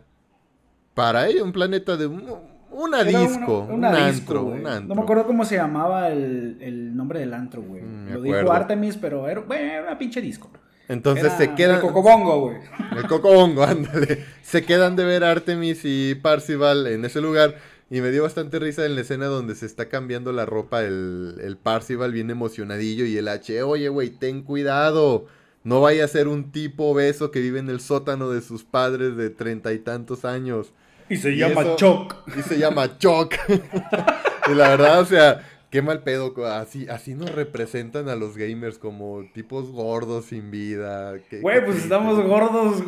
[0.94, 2.24] para ella, un planeta de un,
[2.70, 4.54] una disco, un antro,
[4.86, 7.82] No me acuerdo cómo se llamaba el, nombre del antro, güey.
[7.82, 10.50] Mm, Lo dijo Artemis, pero era, era una pinche disco.
[10.88, 11.76] Entonces se quedan.
[11.76, 12.56] El Cocobongo, güey.
[12.96, 14.24] El Cocobongo, ándale.
[14.42, 17.56] Se quedan de ver Artemis y Parcival en ese lugar.
[17.88, 21.36] Y me dio bastante risa en la escena donde se está cambiando la ropa el,
[21.40, 25.26] el Parcival bien emocionadillo y el H, oye, güey, ten cuidado.
[25.62, 29.16] No vaya a ser un tipo obeso que vive en el sótano de sus padres
[29.16, 30.72] de treinta y tantos años.
[31.08, 32.14] Y se llama Choc.
[32.36, 33.34] Y se llama Choc.
[33.48, 36.34] y la verdad, o sea, qué mal pedo.
[36.46, 41.14] Así, así nos representan a los gamers como tipos gordos sin vida.
[41.40, 42.82] Güey, pues estamos gordos.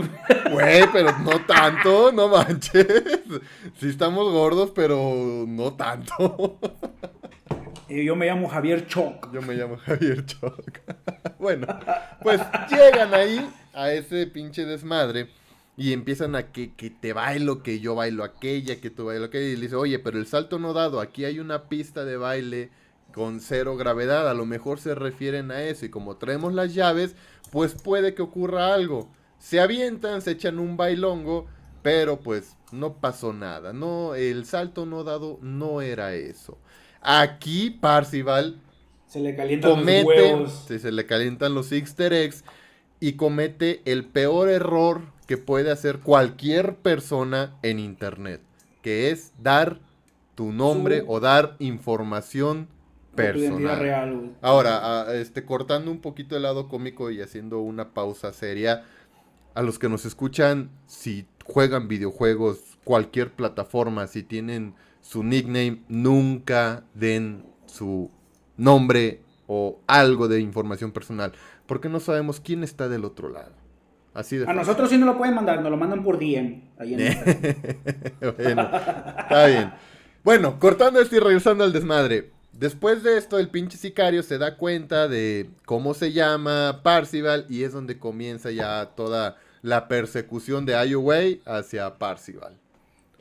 [0.50, 2.86] Güey, pero no tanto, no manches.
[3.78, 6.58] Sí estamos gordos, pero no tanto.
[7.88, 9.32] Yo me llamo Javier Choc.
[9.32, 10.80] Yo me llamo Javier Choc.
[11.38, 11.66] bueno,
[12.22, 15.28] pues llegan ahí a ese pinche desmadre
[15.78, 19.46] y empiezan a que, que, te bailo, que yo bailo aquella, que tú bailo aquella.
[19.46, 22.70] Y le dice, oye, pero el salto no dado, aquí hay una pista de baile
[23.14, 24.28] con cero gravedad.
[24.28, 25.86] A lo mejor se refieren a eso.
[25.86, 27.14] Y como traemos las llaves,
[27.52, 29.08] pues puede que ocurra algo.
[29.38, 31.46] Se avientan, se echan un bailongo,
[31.82, 33.72] pero pues no pasó nada.
[33.72, 36.58] No, el salto no dado no era eso.
[37.00, 38.60] Aquí Parcival
[39.06, 40.64] se le calientan comete, los huevos.
[40.66, 42.42] se le calientan los easter eggs
[42.98, 48.40] y comete el peor error que puede hacer cualquier persona en internet,
[48.80, 49.78] que es dar
[50.34, 52.66] tu nombre o dar información
[53.14, 53.78] personal.
[53.78, 58.86] Real, Ahora, este, cortando un poquito el lado cómico y haciendo una pausa seria,
[59.54, 66.84] a los que nos escuchan, si juegan videojuegos, cualquier plataforma, si tienen su nickname, nunca
[66.94, 68.10] den su
[68.56, 71.32] nombre o algo de información personal,
[71.66, 73.57] porque no sabemos quién está del otro lado
[74.46, 76.62] a nosotros sí no lo pueden mandar, nos lo mandan por DM.
[76.78, 76.96] Ahí
[78.36, 78.62] bueno,
[79.18, 79.72] está bien.
[80.24, 82.30] Bueno, cortando esto y regresando al desmadre.
[82.52, 87.62] Después de esto, el pinche sicario se da cuenta de cómo se llama Parcival y
[87.62, 92.54] es donde comienza ya toda la persecución de Ayuway hacia Parcival.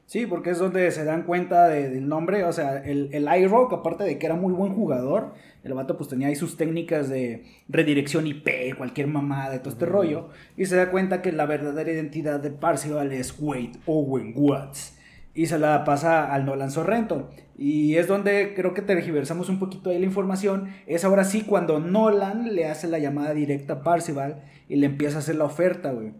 [0.08, 2.46] Sí, porque es donde se dan cuenta del nombre.
[2.46, 5.34] O sea, el, el iRock, aparte de que era muy buen jugador,
[5.66, 9.86] el vato pues tenía ahí sus técnicas de redirección IP, cualquier mamada de todo este
[9.86, 10.30] rollo.
[10.56, 14.98] Y se da cuenta que la verdadera identidad de Parcival es Wade Owen Watts.
[15.34, 17.30] Y se la pasa al Nolan Sorrento.
[17.58, 20.70] Y es donde creo que tergiversamos un poquito ahí la información.
[20.86, 25.18] Es ahora sí cuando Nolan le hace la llamada directa a Parcival y le empieza
[25.18, 26.14] a hacer la oferta, güey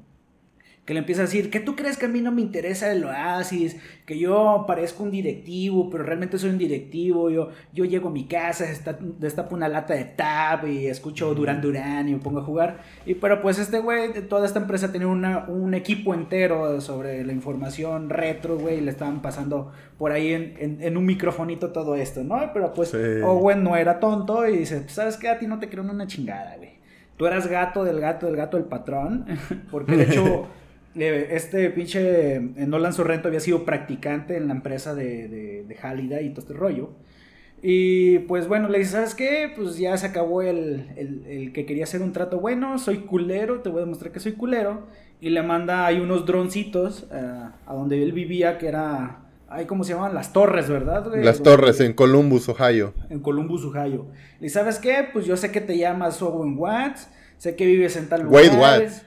[0.88, 3.04] que le empieza a decir que tú crees que a mí no me interesa el
[3.04, 8.12] oasis, que yo parezco un directivo, pero realmente soy un directivo, yo, yo llego a
[8.14, 8.64] mi casa,
[9.20, 12.78] destapo una lata de tab y escucho Duran Duran y me pongo a jugar.
[13.06, 18.10] Y pero pues este güey, toda esta empresa tenía un equipo entero sobre la información
[18.10, 22.40] retro, güey, y le estaban pasando por ahí en, un microfonito todo esto, ¿no?
[22.54, 25.28] Pero pues Owen no era tonto y dice, ¿sabes qué?
[25.28, 26.78] A ti no te creo en una chingada, güey.
[27.18, 29.26] Tú eras gato del gato del gato del patrón,
[29.70, 30.48] porque de hecho...
[30.96, 36.30] este pinche eh, Nolan Sorrento había sido practicante en la empresa de, de, de y
[36.30, 36.92] todo este rollo.
[37.62, 39.52] Y pues bueno, le dice, ¿sabes qué?
[39.56, 43.70] Pues ya se acabó el, el, que quería hacer un trato bueno, soy culero, te
[43.70, 44.88] voy a demostrar que soy culero.
[45.20, 47.16] Y le manda ahí unos droncitos eh,
[47.66, 51.12] a donde él vivía, que era, ahí cómo se llaman, las torres, ¿verdad?
[51.16, 52.94] Las torres, en Columbus, Ohio.
[53.10, 54.06] En Columbus, Ohio.
[54.40, 55.08] Y ¿sabes qué?
[55.12, 58.44] Pues yo sé que te llamas Owen Watts, sé que vives en tal lugar.
[58.44, 59.07] Wade Watts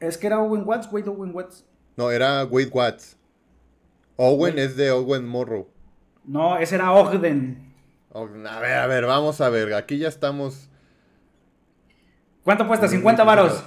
[0.00, 1.66] es que era Owen Watts, Wade Owen Watts.
[1.96, 3.16] No, era Wade Watts.
[4.16, 5.68] Owen es de Owen Morrow.
[6.24, 7.72] No, ese era Ogden.
[8.14, 9.74] A ver, a ver, vamos a ver.
[9.74, 10.68] Aquí ya estamos.
[12.44, 12.88] ¿Cuánto cuesta?
[12.88, 13.64] 50 varos.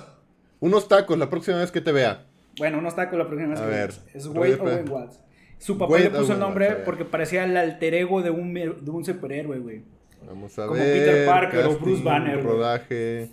[0.60, 2.26] Unos tacos la próxima vez que te vea.
[2.58, 3.90] Bueno, unos tacos la próxima vez que te vea.
[4.14, 5.20] Es Wade Owen Watts.
[5.58, 9.04] Su papá le puso el nombre porque parecía el alter ego de un, de un
[9.04, 9.84] superhéroe, güey.
[10.28, 10.70] Vamos a ver.
[10.70, 12.44] Como Peter Parker o Bruce Banner.
[12.44, 13.30] Rodaje.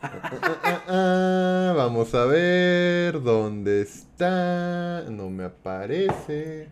[1.76, 5.04] Vamos a ver dónde está.
[5.10, 6.68] No me aparece.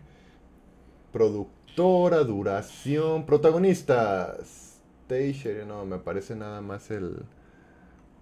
[1.12, 4.80] Productora, duración, protagonistas.
[5.06, 7.24] Teixeira, no, me aparece nada más el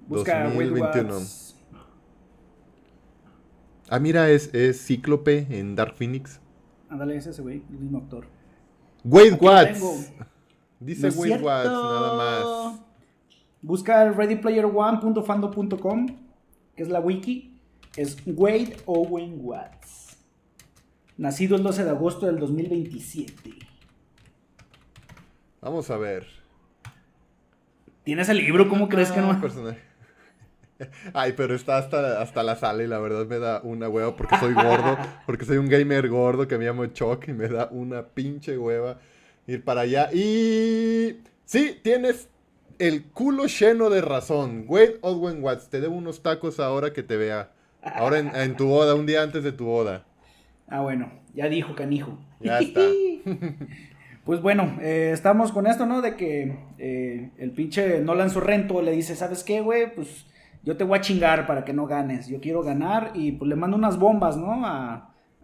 [0.06, 1.20] Busca 2021.
[3.88, 6.40] Ah, mira, es, es Cíclope en Dark Phoenix.
[6.88, 8.26] Ándale, es ese güey, el mismo actor.
[9.04, 10.12] Wade Watts.
[10.80, 12.80] Dice Wade Watts, nada más.
[13.66, 16.06] Busca readyplayer1.fando.com,
[16.76, 17.58] que es la wiki.
[17.96, 20.18] Es Wade Owen Watts.
[21.16, 23.50] nacido el 12 de agosto del 2027.
[25.60, 26.28] Vamos a ver.
[28.04, 28.68] ¿Tienes el libro?
[28.68, 29.32] ¿Cómo crees que no?
[29.32, 29.80] Ah, personaje.
[31.12, 34.36] Ay, pero está hasta, hasta la sala y la verdad me da una hueva porque
[34.38, 38.04] soy gordo, porque soy un gamer gordo que me llamo Chuck y me da una
[38.06, 39.00] pinche hueva
[39.48, 40.08] ir para allá.
[40.12, 42.28] Y sí, tienes
[42.78, 44.64] el culo lleno de razón.
[44.68, 47.50] Wade Odwen Watts, te debo unos tacos ahora que te vea.
[47.82, 50.04] Ahora en, tu boda, un día antes de tu boda.
[50.68, 52.18] Ah, bueno, ya dijo canijo.
[52.40, 52.80] Ya está.
[54.26, 56.02] Pues bueno, eh, estamos con esto, ¿no?
[56.02, 59.94] De que eh, el pinche Nolan Sorrento le dice, ¿sabes qué, güey?
[59.94, 60.26] Pues
[60.64, 62.26] yo te voy a chingar para que no ganes.
[62.26, 64.66] Yo quiero ganar y pues le mando unas bombas, ¿no?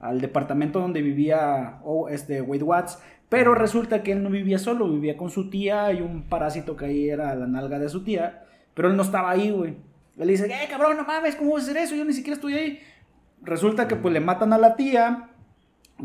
[0.00, 2.98] al departamento donde vivía oh, este Wade Watts.
[3.32, 6.84] Pero resulta que él no vivía solo, vivía con su tía y un parásito que
[6.84, 8.44] ahí era la nalga de su tía.
[8.74, 9.74] Pero él no estaba ahí, güey.
[10.18, 11.94] Él dice, eh, cabrón, no mames, ¿cómo vas a hacer eso?
[11.94, 12.80] Yo ni siquiera estoy ahí.
[13.40, 15.30] Resulta que pues le matan a la tía,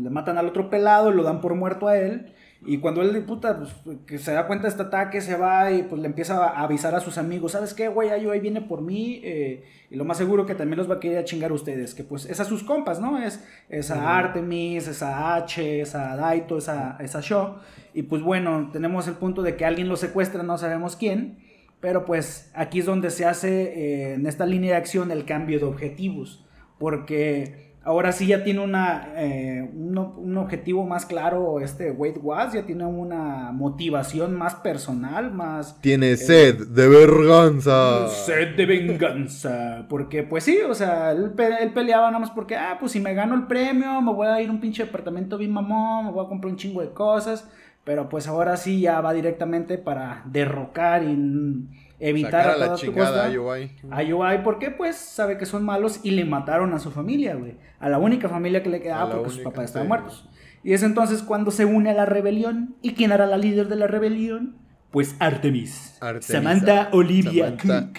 [0.00, 2.32] le matan al otro pelado, lo dan por muerto a él.
[2.66, 5.84] Y cuando él, puta, pues, que se da cuenta de este ataque, se va y
[5.84, 8.10] pues le empieza a avisar a sus amigos, ¿sabes qué, güey?
[8.10, 11.00] Ahí, ahí viene por mí eh, y lo más seguro que también los va a
[11.00, 13.22] querer chingar a ustedes, que pues es a sus compas, ¿no?
[13.22, 17.58] Es, esa Artemis, esa H, esa Daito, esa, esa Show.
[17.94, 21.38] Y pues bueno, tenemos el punto de que alguien lo secuestra, no sabemos quién,
[21.80, 25.60] pero pues aquí es donde se hace eh, en esta línea de acción el cambio
[25.60, 26.44] de objetivos,
[26.80, 32.66] porque ahora sí ya tiene una, eh, un, objetivo más claro, este Wade Watts, ya
[32.66, 35.80] tiene una motivación más personal, más...
[35.80, 38.08] Tiene eh, sed de venganza.
[38.08, 42.92] Sed de venganza, porque pues sí, o sea, él, peleaba nada más porque, ah, pues
[42.92, 46.06] si me gano el premio, me voy a ir a un pinche departamento bien mamón,
[46.06, 47.48] me voy a comprar un chingo de cosas,
[47.84, 51.66] pero pues ahora sí ya va directamente para derrocar y
[52.00, 53.70] evitar a, la chingada a UI.
[53.90, 57.56] A porque pues sabe que son malos y le mataron a su familia, güey.
[57.80, 60.28] A la única familia que le quedaba porque sus papás estaban muertos.
[60.62, 62.76] Y es entonces cuando se une a la rebelión.
[62.82, 64.56] ¿Y quién era la líder de la rebelión?
[64.90, 65.98] Pues Artemis.
[66.20, 67.98] Samantha Olivia Cook.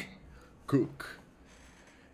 [0.65, 1.05] Cook.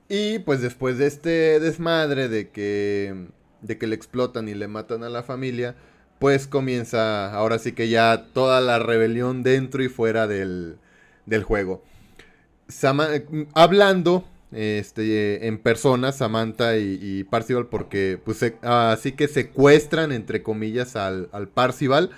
[0.08, 3.28] Y pues después de este desmadre de que,
[3.62, 5.76] de que le explotan y le matan a la familia,
[6.20, 10.78] pues comienza ahora sí que ya toda la rebelión dentro y fuera del,
[11.26, 11.84] del juego.
[13.54, 20.96] hablando este, en persona, Samantha y, y Parcival, porque pues así que secuestran, entre comillas,
[20.96, 22.12] al, al Parcival,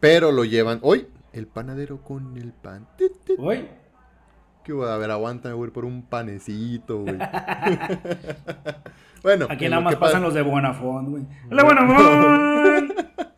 [0.00, 0.78] pero lo llevan.
[0.82, 2.86] Hoy, el panadero con el pan.
[3.38, 3.68] Hoy.
[4.64, 5.10] ¿Qué voy a ver?
[5.10, 7.18] Aguanta, güey, por un panecito, güey.
[9.22, 9.48] bueno.
[9.50, 11.24] Aquí nada más pasan los de Buenafont, güey.
[11.50, 12.92] ¡La Buenafont!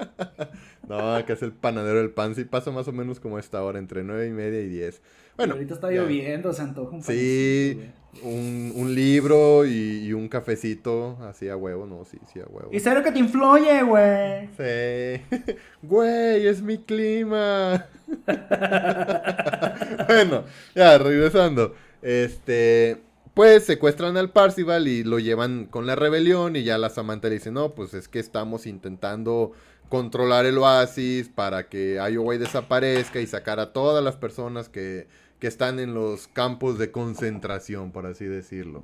[0.88, 2.34] No, que es el panadero del pan.
[2.34, 5.02] Sí pasa más o menos como esta hora, entre nueve y media y 10.
[5.36, 5.54] Bueno.
[5.54, 7.80] ahorita está lloviendo, se antoja un Sí,
[8.22, 12.68] un, un, libro y, un cafecito así a huevo, no, sí, sí a huevo.
[12.72, 14.48] Y cero que te influye, güey.
[14.56, 15.54] Sí.
[15.82, 17.86] Güey, es mi clima.
[20.08, 20.44] bueno,
[20.74, 21.74] ya, regresando.
[22.00, 23.02] Este,
[23.34, 27.34] pues secuestran al Parcival y lo llevan con la rebelión y ya la Samantha le
[27.34, 29.52] dice, no, pues es que estamos intentando
[29.88, 35.06] controlar el oasis para que Iowa desaparezca y sacar a todas las personas que,
[35.38, 38.82] que están en los campos de concentración, por así decirlo.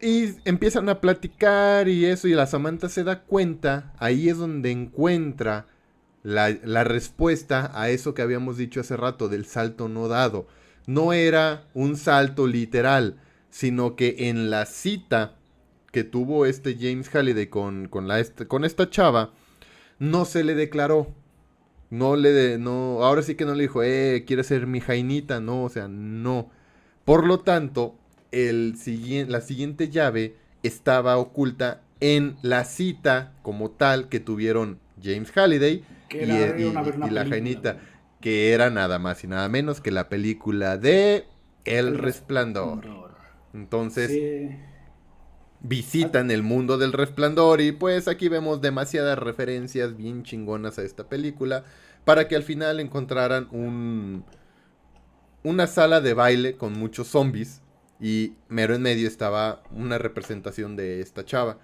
[0.00, 4.70] Y empiezan a platicar y eso, y la Samantha se da cuenta, ahí es donde
[4.70, 5.66] encuentra
[6.22, 10.46] la, la, respuesta a eso que habíamos dicho hace rato del salto no dado.
[10.86, 13.16] No era un salto literal,
[13.50, 15.36] sino que en la cita
[15.92, 19.32] que tuvo este James Halliday con, con, la, con esta chava,
[20.00, 21.14] no se le declaró.
[21.90, 25.40] No le, de, no, ahora sí que no le dijo, eh, quiere ser mi jainita,
[25.40, 26.50] no, o sea, no.
[27.04, 27.96] Por lo tanto,
[28.30, 28.76] el,
[29.28, 37.10] la siguiente llave estaba oculta en la cita como tal que tuvieron James Halliday y,
[37.10, 37.78] la jainita,
[38.20, 41.26] que era nada más y nada menos que la película de
[41.64, 43.10] El, Resplandor.
[43.52, 44.12] Entonces,
[45.62, 51.08] visitan el mundo del resplandor y pues aquí vemos demasiadas referencias bien chingonas a esta
[51.08, 51.64] película
[52.04, 54.24] para que al final encontraran un
[55.42, 57.62] una sala de baile con muchos zombies
[58.00, 61.58] y mero en medio estaba una representación de esta chava.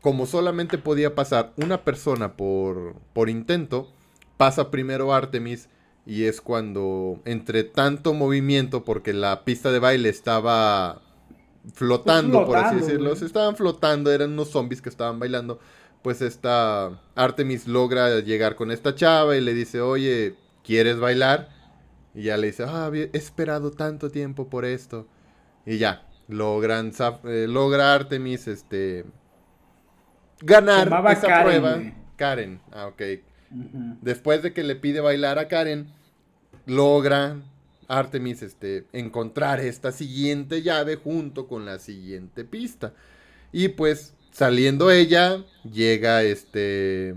[0.00, 3.92] Como solamente podía pasar una persona por, por intento,
[4.36, 5.68] pasa primero Artemis
[6.06, 11.02] y es cuando entre tanto movimiento, porque la pista de baile estaba
[11.74, 13.12] flotando, por así decirlo.
[13.12, 15.58] estaban flotando, eran unos zombies que estaban bailando.
[16.02, 21.48] Pues esta Artemis logra llegar con esta chava y le dice, oye, ¿quieres bailar?
[22.14, 25.06] Y ya le dice, ah, he esperado tanto tiempo por esto.
[25.66, 26.92] Y ya, logran,
[27.24, 29.04] eh, logra Artemis, este,
[30.40, 31.80] ganar esa prueba.
[32.16, 33.02] Karen, ah, ok.
[34.02, 35.92] Después de que le pide bailar a Karen,
[36.66, 37.36] logra
[37.88, 42.92] Artemis este, encontrar esta siguiente llave junto con la siguiente pista.
[43.50, 47.14] Y pues saliendo ella, llega este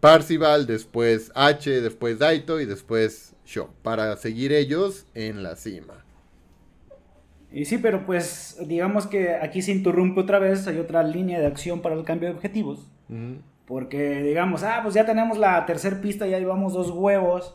[0.00, 6.04] Parcival, después H, después Daito y después Sho, para seguir ellos en la cima.
[7.50, 11.46] Y sí, pero pues digamos que aquí se interrumpe otra vez, hay otra línea de
[11.46, 12.90] acción para el cambio de objetivos.
[13.64, 17.54] Porque digamos, ah, pues ya tenemos la tercera pista, ya llevamos dos huevos.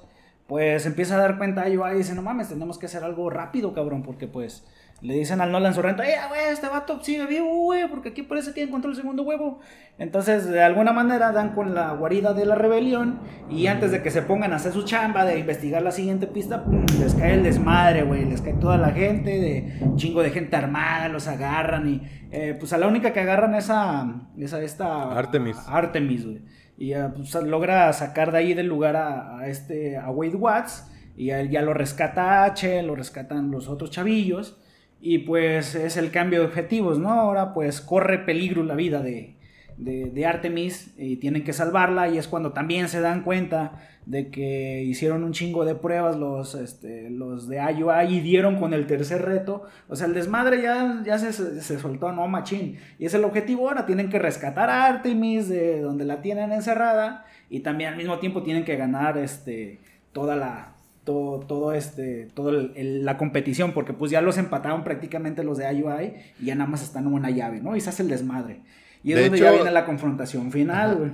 [0.49, 3.71] Pues empieza a dar cuenta y y dice, no mames, tenemos que hacer algo rápido,
[3.71, 4.65] cabrón, porque pues
[5.01, 8.53] le dicen al Nolan Sorrento, eh, güey, este vato sigue vivo, güey, porque aquí parece
[8.53, 9.59] que encontró el segundo huevo.
[9.97, 13.19] Entonces, de alguna manera dan con la guarida de la rebelión
[13.49, 16.65] y antes de que se pongan a hacer su chamba de investigar la siguiente pista,
[16.99, 21.07] les cae el desmadre, güey, les cae toda la gente, de chingo de gente armada,
[21.07, 25.57] los agarran y eh, pues a la única que agarran es a, esta Artemis.
[25.67, 26.41] Artemis, güey.
[26.81, 31.61] Y pues, logra sacar de ahí del lugar a, este, a Wade Watts y ya
[31.61, 34.57] lo rescata H, lo rescatan los otros chavillos.
[35.01, 37.11] Y pues es el cambio de objetivos, ¿no?
[37.11, 39.35] Ahora pues corre peligro la vida de,
[39.79, 44.83] de, Artemis y tienen que salvarla y es cuando también se dan cuenta de que
[44.83, 49.23] hicieron un chingo de pruebas los, este, los de IOI y dieron con el tercer
[49.23, 49.63] reto.
[49.87, 52.77] O sea, el desmadre ya, ya se, se, soltó, no machín.
[52.97, 57.25] Y es el objetivo ahora, tienen que rescatar a Artemis de donde la tienen encerrada
[57.49, 59.79] y también al mismo tiempo tienen que ganar este,
[60.11, 60.73] toda la,
[61.05, 66.45] todo, este, toda la competición, porque pues ya los empataron prácticamente los de IUI y
[66.45, 67.75] ya nada más están en una llave, ¿no?
[67.75, 68.61] Y se hace el desmadre.
[69.03, 71.11] Y es donde ya viene la confrontación final, güey.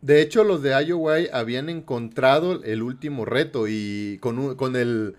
[0.00, 5.16] De, hecho, los de IUI habían encontrado el último reto y con, con el,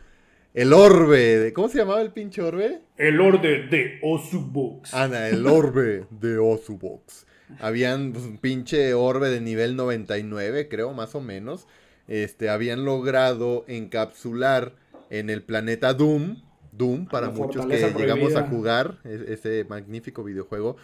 [0.53, 1.53] el orbe.
[1.53, 2.81] ¿Cómo se llamaba el pinche orbe?
[2.97, 4.93] El orbe de Osubox.
[4.93, 7.25] Ana, el orbe de Osubox.
[7.59, 11.67] Habían pues, un pinche orbe de nivel 99, creo, más o menos
[12.11, 14.73] este, habían logrado encapsular
[15.09, 16.41] en el planeta Doom,
[16.73, 20.75] Doom para muchos que llegamos a jugar e-, ese magnífico videojuego,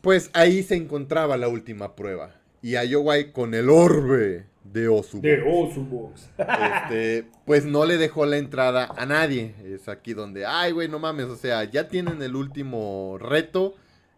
[0.00, 2.34] pues ahí se encontraba la última prueba.
[2.62, 5.22] Y Ayowai con el orbe de Osubox.
[5.22, 6.30] De Osubox.
[6.38, 9.54] Este, pues no le dejó la entrada a nadie.
[9.64, 13.74] Es aquí donde, ay, güey, no mames, o sea, ya tienen el último reto.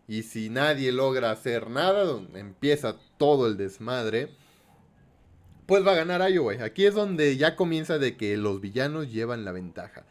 [0.08, 4.30] Y si nadie logra hacer nada, empieza todo el desmadre
[5.70, 6.54] pues va a ganar Iowa.
[6.64, 10.04] Aquí es donde ya comienza de que los villanos llevan la ventaja.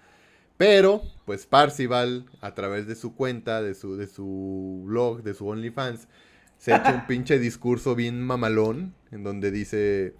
[0.59, 5.47] Pero, pues Parcival, a través de su cuenta, de su, de su blog, de su
[5.47, 6.09] OnlyFans,
[6.57, 10.15] se echa un pinche discurso bien mamalón, en donde dice,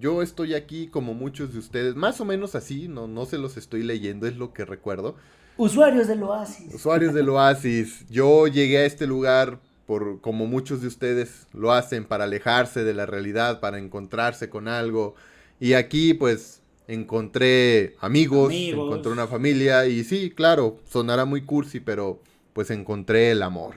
[0.00, 3.58] yo estoy aquí como muchos de ustedes, más o menos así, no, no se los
[3.58, 5.16] estoy leyendo, es lo que recuerdo.
[5.58, 6.74] Usuarios del Oasis.
[6.74, 8.06] Usuarios del Oasis.
[8.08, 12.94] Yo llegué a este lugar por como muchos de ustedes lo hacen para alejarse de
[12.94, 15.14] la realidad, para encontrarse con algo.
[15.60, 22.20] Y aquí pues encontré amigos, encontré una familia y sí, claro, sonará muy cursi, pero
[22.52, 23.76] pues encontré el amor.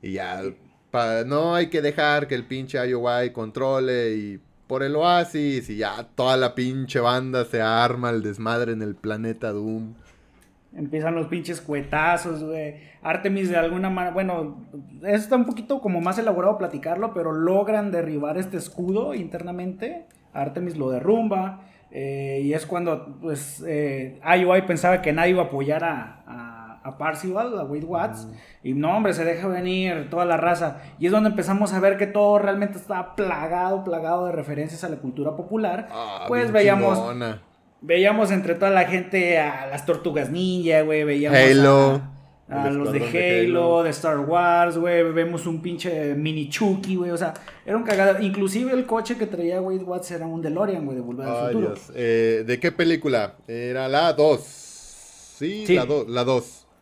[0.00, 0.42] Y ya
[1.26, 6.08] no hay que dejar que el pinche IOI controle y por el oasis y ya
[6.14, 9.94] toda la pinche banda se arma el desmadre en el planeta Doom.
[10.74, 12.76] Empiezan los pinches cuetazos, güey.
[13.02, 14.64] Artemis de alguna manera, bueno,
[15.02, 20.06] está un poquito como más elaborado platicarlo, pero logran derribar este escudo internamente.
[20.32, 21.60] Artemis lo derrumba.
[21.92, 26.80] Eh, y es cuando, pues, eh, IOI pensaba que nadie iba a apoyar a, a,
[26.82, 28.28] a Parcival, a Wade Watts.
[28.62, 30.78] Y no, hombre, se deja venir toda la raza.
[30.98, 34.88] Y es donde empezamos a ver que todo realmente está plagado, plagado de referencias a
[34.88, 35.88] la cultura popular.
[35.92, 36.98] Ah, pues veíamos
[37.82, 42.12] veíamos entre toda la gente a las tortugas ninja, güey, veíamos a,
[42.70, 47.34] los de Halo, de, Star Wars, güey, vemos un pinche mini Chucky, güey, o sea,
[47.64, 48.22] era un cagado.
[48.22, 51.74] Inclusive el coche que traía Wade Watts era un DeLorean, güey, de Volver al Futuro.
[51.94, 53.34] Eh, ¿De qué película?
[53.46, 54.40] Era la 2.
[54.40, 56.08] Sí, la 2.
[56.08, 56.26] La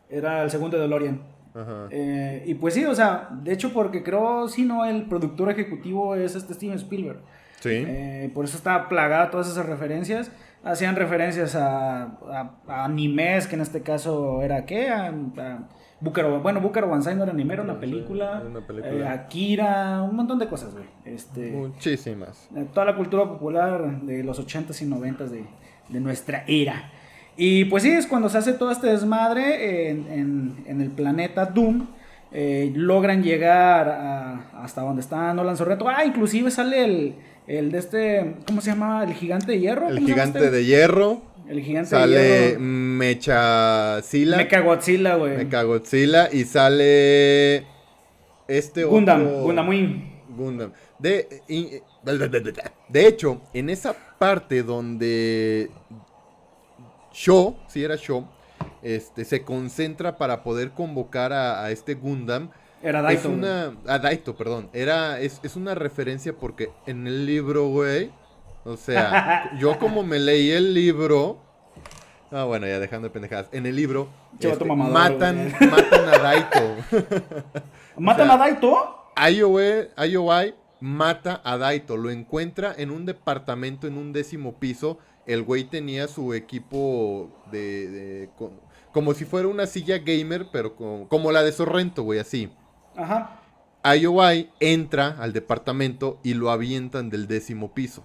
[0.08, 1.20] Era el segundo DeLorean.
[1.54, 1.88] Ajá.
[1.90, 6.14] Eh, y pues sí, o sea, de hecho porque creo, si no, el productor ejecutivo
[6.14, 7.18] es este Steven Spielberg.
[7.60, 7.70] Sí.
[7.72, 10.30] Eh, por eso está plagada todas esas referencias
[10.64, 14.88] hacían referencias a, animes, que en este caso era qué?
[14.88, 15.12] A,
[16.00, 18.42] bueno, Búcaro Banzai no era anime, era una película.
[18.44, 18.94] Una película.
[18.94, 20.86] Eh, Akira, un montón de cosas, güey.
[21.04, 22.48] Este, Muchísimas.
[22.56, 25.44] Eh, toda la cultura popular de los 80s y 90s de,
[25.88, 26.90] de, nuestra era.
[27.36, 31.86] Y pues sí, es cuando se hace todo este desmadre en, en, el planeta Doom.
[32.32, 33.88] Eh, logran llegar
[34.54, 35.88] hasta donde está Nolan Sorrento.
[35.88, 37.14] Ah, inclusive sale el,
[37.59, 39.03] el de este, ¿cómo se llama?
[39.03, 39.88] El gigante de hierro.
[39.88, 40.51] El gigante este?
[40.51, 41.22] de hierro.
[41.48, 42.53] El gigante de hierro.
[42.53, 44.36] Sale Mechazilla.
[44.36, 45.36] Mechagodzilla, güey.
[45.36, 47.66] Mechagodzilla y sale
[48.46, 49.68] este Gundam, Gundam
[50.36, 50.72] Gundam.
[50.98, 51.42] De,
[52.88, 55.70] de hecho, en esa parte donde
[57.12, 58.28] Sho, si era Sho,
[58.82, 62.51] este, se concentra para poder convocar a, este Gundam.
[62.83, 63.28] Era Daito.
[63.28, 64.70] Es una, a Daito, perdón.
[64.72, 68.11] Era, es, es una referencia porque en el libro, güey,
[68.64, 71.39] o sea, yo como me leí el libro,
[72.33, 73.49] Ah, bueno, ya dejando de pendejadas.
[73.51, 74.09] En el libro
[74.39, 76.76] este, matan, matan a Daito.
[77.97, 78.97] ¿Matan a Daito?
[79.16, 81.97] IOI mata a Daito.
[81.97, 84.99] Lo encuentra en un departamento en un décimo piso.
[85.26, 88.31] El güey tenía su equipo de.
[88.93, 92.49] como si fuera una silla gamer, pero como la de Sorrento, güey, así.
[93.01, 93.40] Ajá.
[93.82, 98.05] IOI entra al departamento y lo avientan del décimo piso.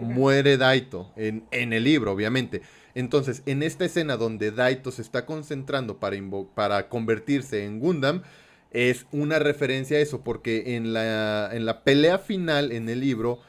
[0.00, 1.12] muere Daito.
[1.16, 2.62] En, en el libro, obviamente.
[2.94, 6.16] Entonces, en esta escena donde Daito se está concentrando para,
[6.54, 8.22] para convertirse en Gundam,
[8.70, 13.40] es una referencia a eso, porque en la, en la pelea final en el libro,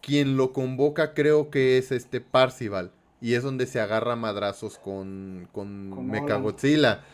[0.00, 5.48] quien lo convoca creo que es este Parcival, y es donde se agarra madrazos con,
[5.52, 7.04] con Mechagodzilla.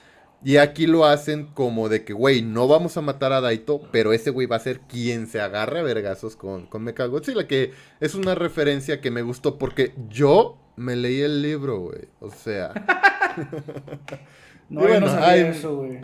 [0.47, 4.13] Y aquí lo hacen como de que, güey, no vamos a matar a Daito, pero
[4.13, 8.15] ese güey va a ser quien se agarre a vergazos con, con Mechagodzilla, que es
[8.15, 12.03] una referencia que me gustó porque yo me leí el libro, güey.
[12.21, 12.73] O sea.
[14.69, 15.99] no, bueno, no sabía eso, güey.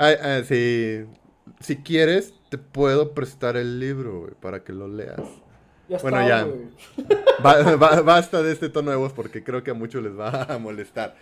[1.61, 5.20] Si quieres, te puedo prestar el libro, güey, para que lo leas.
[5.88, 6.49] Ya bueno, ya.
[8.05, 11.14] basta de este tono de voz porque creo que a muchos les va a molestar.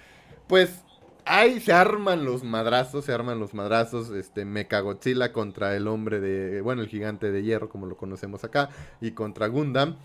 [0.46, 0.84] Pues
[1.24, 4.10] ahí se arman los madrazos, se arman los madrazos.
[4.10, 6.60] Este Mechagodzilla contra el hombre de.
[6.60, 8.70] Bueno, el gigante de hierro, como lo conocemos acá.
[9.00, 9.96] Y contra Gundam.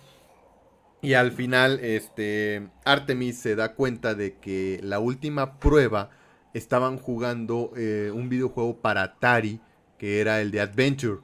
[1.01, 6.09] Y al final, este, Artemis se da cuenta de que la última prueba
[6.53, 9.59] estaban jugando eh, un videojuego para Atari,
[9.99, 11.19] que era el de Adventure.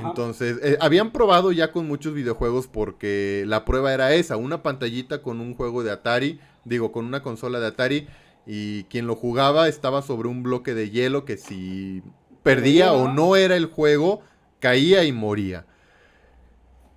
[0.00, 5.20] Entonces, eh, habían probado ya con muchos videojuegos porque la prueba era esa, una pantallita
[5.20, 8.08] con un juego de Atari, digo, con una consola de Atari,
[8.46, 12.02] y quien lo jugaba estaba sobre un bloque de hielo que si
[12.42, 14.22] perdía o no era el juego,
[14.60, 15.66] caía y moría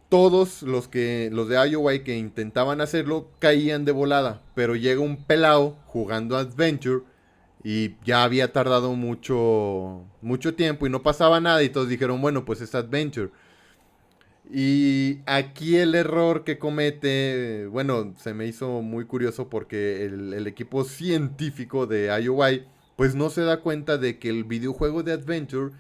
[0.10, 5.18] todos los que los de IOI que intentaban hacerlo caían de volada, pero llega un
[5.18, 7.04] pelao jugando Adventure
[7.64, 12.46] y ya había tardado mucho mucho tiempo y no pasaba nada y todos dijeron, bueno,
[12.46, 13.32] pues es Adventure.
[14.52, 20.48] Y aquí el error que comete, bueno, se me hizo muy curioso porque el, el
[20.48, 22.66] equipo científico de IOI
[22.96, 25.72] pues no se da cuenta de que el videojuego de Adventure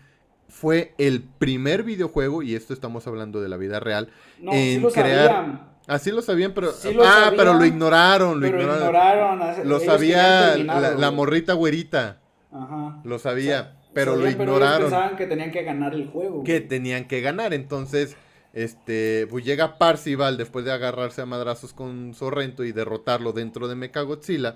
[0.47, 4.09] fue el primer videojuego, y esto estamos hablando de la vida real,
[4.41, 5.75] en crear.
[5.87, 6.71] Así lo sabían, pero.
[7.03, 9.67] ah, pero lo ignoraron, lo ignoraron.
[9.67, 12.19] lo sabía la, morrita güerita.
[12.51, 13.01] Ajá.
[13.03, 14.83] Lo sabía, pero lo ignoraron.
[14.83, 16.43] pensaban que tenían que ganar el juego.
[16.43, 18.17] Que tenían que ganar, entonces.
[18.55, 23.75] Este, pues llega Parcival después de agarrarse a madrazos con Sorrento y derrotarlo dentro de
[23.75, 24.55] Mechagodzilla.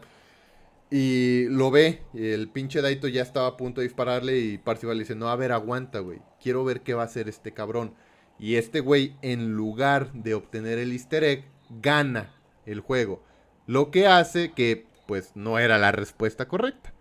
[0.90, 5.04] Y lo ve, el pinche Daito ya estaba a punto de dispararle y Parcival le
[5.04, 7.94] dice, no, a ver, aguanta, güey, quiero ver qué va a hacer este cabrón.
[8.40, 12.34] Y este güey, en lugar de obtener el easter egg, gana
[12.66, 13.22] el juego.
[13.68, 16.94] Lo que hace que, pues, no era la respuesta correcta.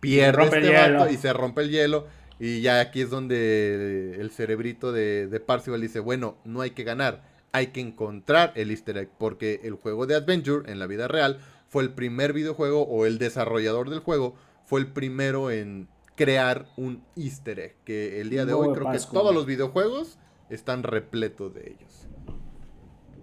[0.00, 2.08] Pierde este vato y se rompe el hielo.
[2.38, 6.84] Y ya aquí es donde el cerebrito de, de Parcival dice, bueno, no hay que
[6.84, 7.22] ganar,
[7.52, 9.10] hay que encontrar el easter egg.
[9.18, 13.18] Porque el juego de Adventure, en la vida real, fue el primer videojuego o el
[13.18, 17.76] desarrollador del juego fue el primero en crear un easter egg.
[17.84, 20.18] Que el día de hoy creo que todos los videojuegos
[20.50, 22.08] están repletos de ellos.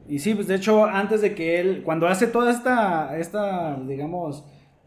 [0.08, 4.44] Y sí, pues de hecho, antes de que él, cuando hace toda esta, esta digamos,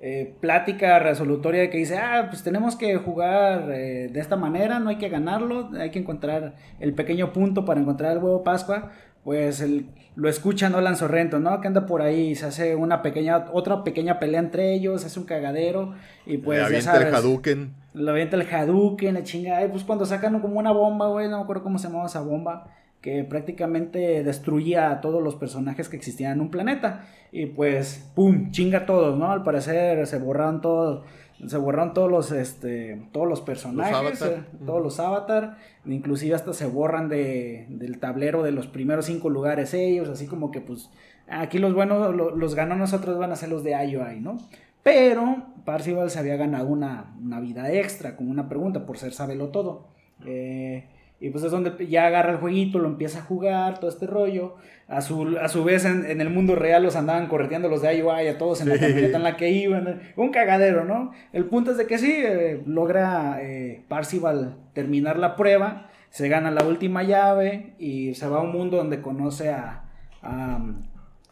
[0.06, 4.90] eh, plática resolutoria que dice, ah, pues tenemos que jugar eh, de esta manera, no
[4.90, 8.90] hay que ganarlo, hay que encontrar el pequeño punto para encontrar el huevo Pascua,
[9.24, 11.58] pues el, lo escucha Nolan Sorrento, ¿no?
[11.62, 15.18] Que anda por ahí, se hace una pequeña, otra pequeña pelea entre ellos, se hace
[15.18, 15.94] un cagadero
[16.26, 17.08] y pues ya sabes.
[17.08, 17.72] el Hadouken.
[17.94, 21.38] Lo avienta el Hadouken, la chingada, y pues cuando sacan como una bomba, güey, no
[21.38, 22.66] me acuerdo cómo se llamaba esa bomba,
[23.04, 27.04] que prácticamente destruía a todos los personajes que existían en un planeta.
[27.32, 29.30] Y pues, pum, chinga a todos, ¿no?
[29.30, 31.04] Al parecer se borraron todos
[31.46, 35.58] se borran todos los este todos los personajes eh, todos los avatar.
[35.84, 40.50] Inclusive hasta se borran de, del tablero de los primeros cinco lugares ellos así como
[40.50, 40.88] que pues
[41.28, 44.38] aquí los buenos los ganó nosotros van a ser los de IOI no
[44.82, 49.48] pero Parcival se había ganado una, una vida extra con una pregunta por ser sabelo
[49.48, 49.88] todo.
[50.26, 50.84] Eh,
[51.20, 54.56] y pues es donde ya agarra el jueguito, lo empieza a jugar, todo este rollo.
[54.86, 58.28] A su, a su vez en, el mundo real los andaban correteando los de IOI
[58.28, 60.02] a todos en la camioneta en la que iban.
[60.16, 61.12] Un cagadero, ¿no?
[61.32, 66.50] El punto es de que sí, eh, logra eh, Parcival terminar la prueba, se gana
[66.50, 69.84] la última llave y se va a un mundo donde conoce a,
[70.20, 70.56] a,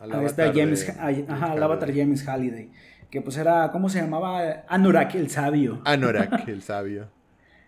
[0.00, 2.70] a, James, ajá, al avatar James Halliday,
[3.10, 4.64] que pues era, ¿cómo se llamaba?
[4.68, 5.82] Anorak el sabio.
[5.84, 7.08] Anorak el sabio.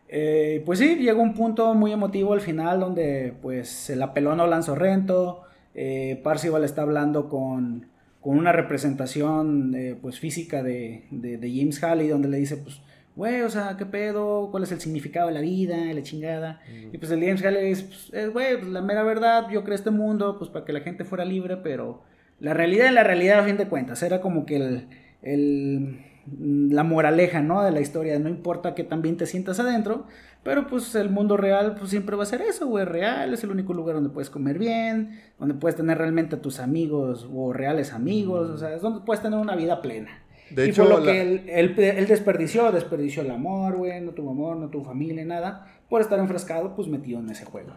[0.09, 4.37] Eh, pues sí, llegó un punto muy emotivo al final donde pues se la peló
[4.37, 5.43] Nolan Sorrento,
[5.75, 7.87] eh, Parcival está hablando con,
[8.21, 12.81] con una representación eh, pues física de, de, de, James Halley donde le dice pues
[13.17, 14.49] güey, o sea, ¿qué pedo?
[14.51, 15.77] ¿Cuál es el significado de la vida?
[15.77, 16.61] La chingada.
[16.93, 19.77] Y pues el James Halley dice, pues, eh, güey, pues la mera verdad, yo creé
[19.77, 22.03] este mundo pues para que la gente fuera libre, pero
[22.41, 24.89] la realidad es la realidad a fin de cuentas, era como que el,
[25.25, 27.63] el la moraleja, ¿no?
[27.63, 30.07] De la historia, no importa que también te sientas adentro,
[30.43, 33.51] pero pues el mundo real pues siempre va a ser eso, güey, real, es el
[33.51, 37.93] único lugar donde puedes comer bien, donde puedes tener realmente a tus amigos o reales
[37.93, 40.23] amigos, o sea, es donde puedes tener una vida plena.
[40.51, 44.57] De y hecho, por lo que él, desperdició, desperdició el amor, güey, no tuvo amor,
[44.57, 47.73] no tuvo familia, nada, por estar enfrascado, pues metido en ese juego.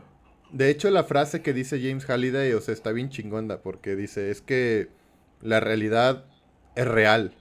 [0.52, 4.32] De hecho, la frase que dice James Halliday, o sea, está bien chingonda, porque dice,
[4.32, 4.90] es que
[5.42, 6.26] la realidad
[6.76, 7.34] es real.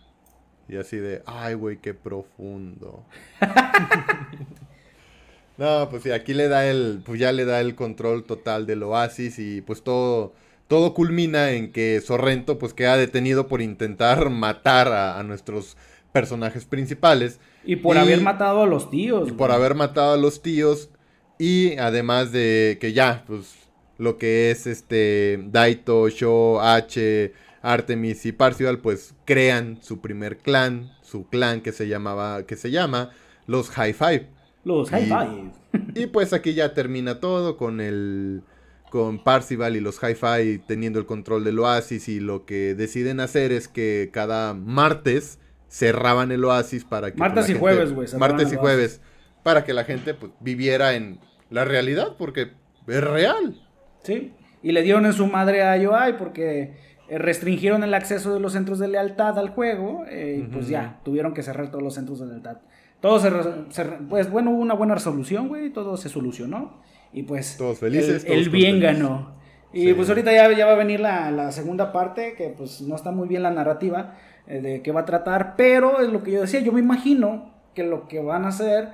[0.68, 3.04] Y así de, ay, güey, qué profundo.
[5.56, 8.82] no, pues sí, aquí le da el, pues ya le da el control total del
[8.82, 10.32] oasis y pues todo
[10.68, 15.76] todo culmina en que Sorrento pues queda detenido por intentar matar a, nuestros
[16.12, 17.38] personajes principales.
[17.64, 19.28] Y por haber matado a los tíos.
[19.28, 20.90] Y por haber matado a los tíos.
[21.38, 23.54] Y además de que ya, pues
[23.98, 27.32] lo que es este Daito, Sho, H,
[27.72, 32.70] Artemis y Parcival, pues crean su primer clan, su clan que se llamaba, que se
[32.70, 33.10] llama
[33.46, 34.28] los High Five.
[34.64, 35.52] Los High Five.
[35.94, 38.42] Y pues aquí ya termina todo con el
[38.90, 43.52] con Parcival y los Hi-Fi teniendo el control del oasis y lo que deciden hacer
[43.52, 45.38] es que cada martes
[45.68, 47.18] cerraban el oasis para que...
[47.18, 48.08] Martes y jueves, güey.
[48.18, 49.00] Martes y jueves.
[49.42, 52.52] Para que la gente pues, viviera en la realidad porque
[52.86, 53.60] es real.
[54.02, 54.32] Sí.
[54.62, 56.76] Y le dieron en su madre a UI porque
[57.08, 61.34] restringieron el acceso de los centros de lealtad al juego eh, y pues ya, tuvieron
[61.34, 62.58] que cerrar todos los centros de lealtad.
[63.00, 66.80] Todo se, pues bueno, hubo una buena resolución, güey, todo se solucionó.
[67.12, 67.56] Y pues.
[67.56, 68.24] Todos felices.
[68.26, 69.36] El, bien ganó.
[69.72, 73.10] Y pues ahorita ya, ya va a venir la, segunda parte, que pues no está
[73.10, 74.14] muy bien la narrativa
[74.46, 77.52] eh, de qué va a tratar, pero es lo que yo decía, yo me imagino
[77.74, 78.88] que lo que van a hacer,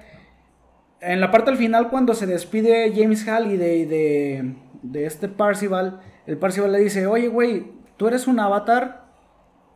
[1.01, 6.37] en la parte al final cuando se despide James Halliday de, de este Parcival, el
[6.37, 9.05] Parcival le dice, oye güey, ¿tú eres un avatar?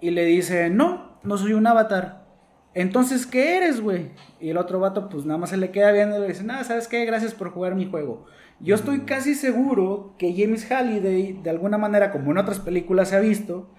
[0.01, 2.27] Y le dice, no, no soy un avatar.
[2.75, 4.11] Entonces, ¿qué eres, güey?
[4.41, 6.65] Y el otro vato, pues nada más se le queda viendo y le dice, nada,
[6.65, 7.05] ¿sabes qué?
[7.05, 8.27] Gracias por jugar mi juego.
[8.59, 13.15] Yo estoy casi seguro que James Halliday, de alguna manera, como en otras películas se
[13.15, 13.71] ha visto,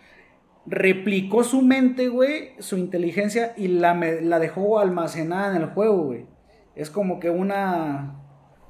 [0.66, 6.26] replicó su mente, güey, su inteligencia y la, la dejó almacenada en el juego, güey.
[6.74, 8.16] Es como que una.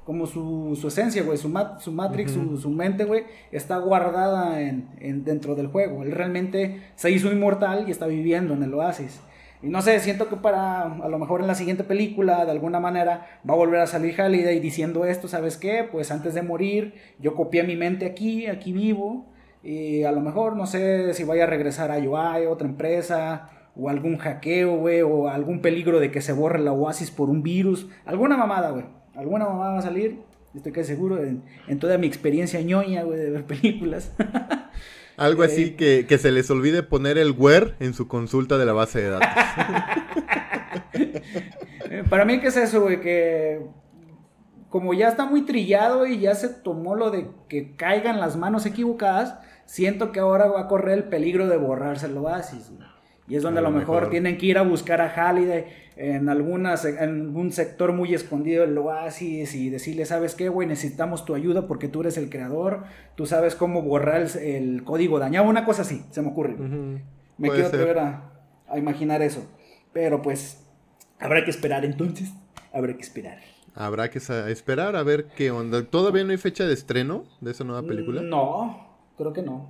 [0.08, 4.88] Como su, su esencia, güey, su, su Matrix, su, su, mente, güey, está guardada en,
[5.02, 6.02] en, dentro del juego.
[6.04, 9.20] Él realmente se hizo inmortal y está viviendo en el oasis.
[9.62, 12.80] Y no sé, siento que para, a lo mejor en la siguiente película, de alguna
[12.80, 15.86] manera, va a volver a salir Halliday diciendo esto, ¿sabes qué?
[15.92, 19.26] Pues antes de morir, yo copié mi mente aquí, aquí vivo,
[19.62, 23.90] y a lo mejor, no sé si vaya a regresar a UI, otra empresa, o
[23.90, 27.90] algún hackeo, güey, o algún peligro de que se borre la Oasis por un virus,
[28.06, 28.86] alguna mamada, güey,
[29.18, 30.22] alguna mamada va a salir,
[30.56, 34.14] estoy casi seguro, en, en toda mi experiencia ñoña, güey, de ver películas.
[35.18, 39.02] Algo así que, se les olvide poner el where en su consulta de la base
[39.02, 39.30] de datos.
[42.10, 43.02] Para mí, ¿qué es eso, güey?
[43.02, 43.62] Que
[44.70, 48.68] como ya está muy trillado y ya se tomó lo de que caigan las manos
[48.68, 52.72] equivocadas, siento que ahora va a correr el peligro de borrarse el oasis.
[53.28, 55.66] Y es donde a lo, mejor, tienen que ir a buscar a Halliday
[55.98, 60.66] en, algunas, en algún sector muy escondido del oasis y decirle, ¿sabes qué, güey?
[60.66, 62.84] Necesitamos tu ayuda porque tú eres el creador,
[63.16, 66.56] tú sabes cómo borrar el, código dañado, una cosa así, se me ocurre.
[67.38, 68.32] Me quiero atrever a,
[68.70, 69.46] a, imaginar eso.
[69.92, 70.66] Pero pues,
[71.20, 72.32] habrá que esperar entonces,
[72.72, 73.40] habrá que esperar.
[73.76, 75.84] Habrá que esperar a ver qué onda.
[75.84, 78.22] ¿Todavía no hay fecha de estreno de esa nueva película?
[78.22, 79.70] No, creo que no.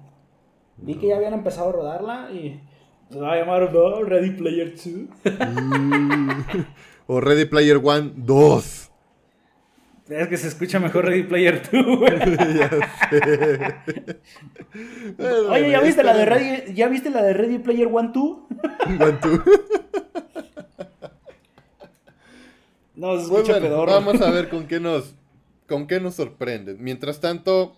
[0.77, 2.61] Vi que ya habían empezado a rodarla y
[3.09, 3.71] se va a llamar
[4.05, 4.85] Ready Player 2.
[5.49, 6.41] Mm.
[7.07, 8.91] o Ready Player 1 2.
[10.09, 11.73] Es que se escucha mejor Ready Player 2.
[15.49, 18.37] Oye, ¿ya viste, la de Ready, ¿ya viste la de Ready Player 1 2?
[18.87, 19.41] 1 2.
[22.95, 23.89] No, se escucha peor.
[23.89, 25.13] Vamos a ver con qué nos
[25.67, 26.77] con qué nos sorprenden.
[26.79, 27.75] Mientras tanto,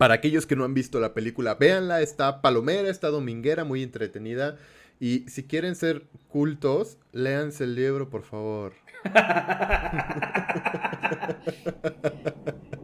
[0.00, 4.56] para aquellos que no han visto la película, véanla, está palomera, está dominguera, muy entretenida.
[4.98, 8.72] Y si quieren ser cultos, léanse el libro, por favor.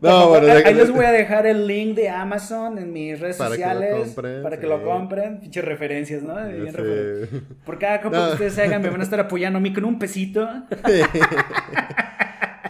[0.00, 4.14] No, bueno, ahí les voy a dejar el link de Amazon en mis redes sociales
[4.42, 5.40] para que lo compren.
[5.40, 6.36] Pinches referencias, ¿no?
[7.64, 9.98] Por cada compra que ustedes hagan, me van a estar apoyando a mí con un
[9.98, 10.48] pesito.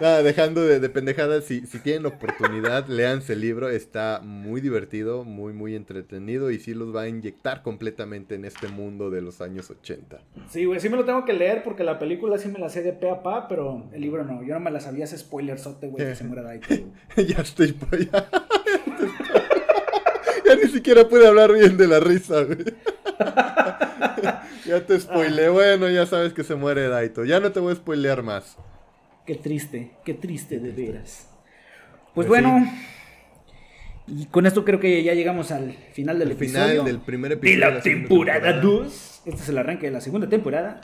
[0.01, 5.53] Nada, dejando de, pendejadas, si, si, tienen oportunidad, léanse el libro, está muy divertido, muy,
[5.53, 9.71] muy entretenido y sí los va a inyectar completamente en este mundo de los años
[9.71, 10.19] 80.
[10.51, 12.83] Sí, güey, sí me lo tengo que leer porque la película sí me la sé
[12.83, 14.43] de pe a pa, pero el libro no.
[14.43, 16.69] Yo no me la sabía ese spoilersote, güey, que se muera Daito.
[17.17, 17.77] ya estoy,
[18.13, 18.29] ya,
[20.45, 22.59] ya ni siquiera pude hablar bien de la risa, güey.
[24.67, 27.25] ya te spoilé, bueno, ya sabes que se muere Daito.
[27.25, 28.57] Ya no te voy a spoilear más.
[29.27, 31.29] Qué triste, qué triste de veras.
[32.15, 32.65] Pues, pues bueno,
[34.07, 36.69] y con esto creo que ya llegamos al final del episodio.
[36.69, 37.67] Final del primer episodio.
[37.67, 39.23] De la, temporada 2.
[39.27, 40.81] Este es el arranque de la segunda temporada.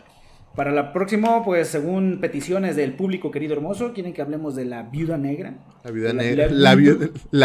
[0.57, 4.83] Para la próxima, pues según peticiones del público querido hermoso, quieren que hablemos de la
[4.83, 5.55] viuda negra.
[5.85, 6.49] La viuda negra.
[6.51, 6.75] La,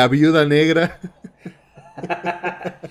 [0.08, 1.00] viuda, negra.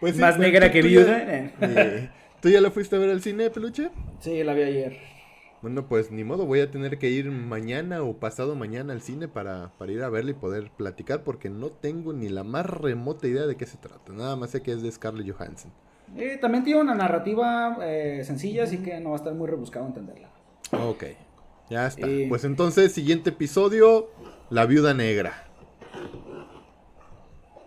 [0.00, 1.50] pues Más negra que viuda.
[2.42, 3.88] ¿Tú ya la fuiste a ver al cine, peluche?
[4.20, 5.13] Sí, la vi ayer.
[5.64, 9.28] Bueno, pues ni modo, voy a tener que ir mañana o pasado mañana al cine
[9.28, 13.26] para, para ir a verla y poder platicar porque no tengo ni la más remota
[13.26, 14.12] idea de qué se trata.
[14.12, 15.72] Nada más sé que es de Scarlett Johansson.
[16.18, 19.86] Eh, también tiene una narrativa eh, sencilla, así que no va a estar muy rebuscado
[19.86, 20.28] entenderla.
[20.70, 21.04] Ok,
[21.70, 22.06] ya está.
[22.28, 24.10] Pues entonces, siguiente episodio,
[24.50, 25.44] La Viuda Negra.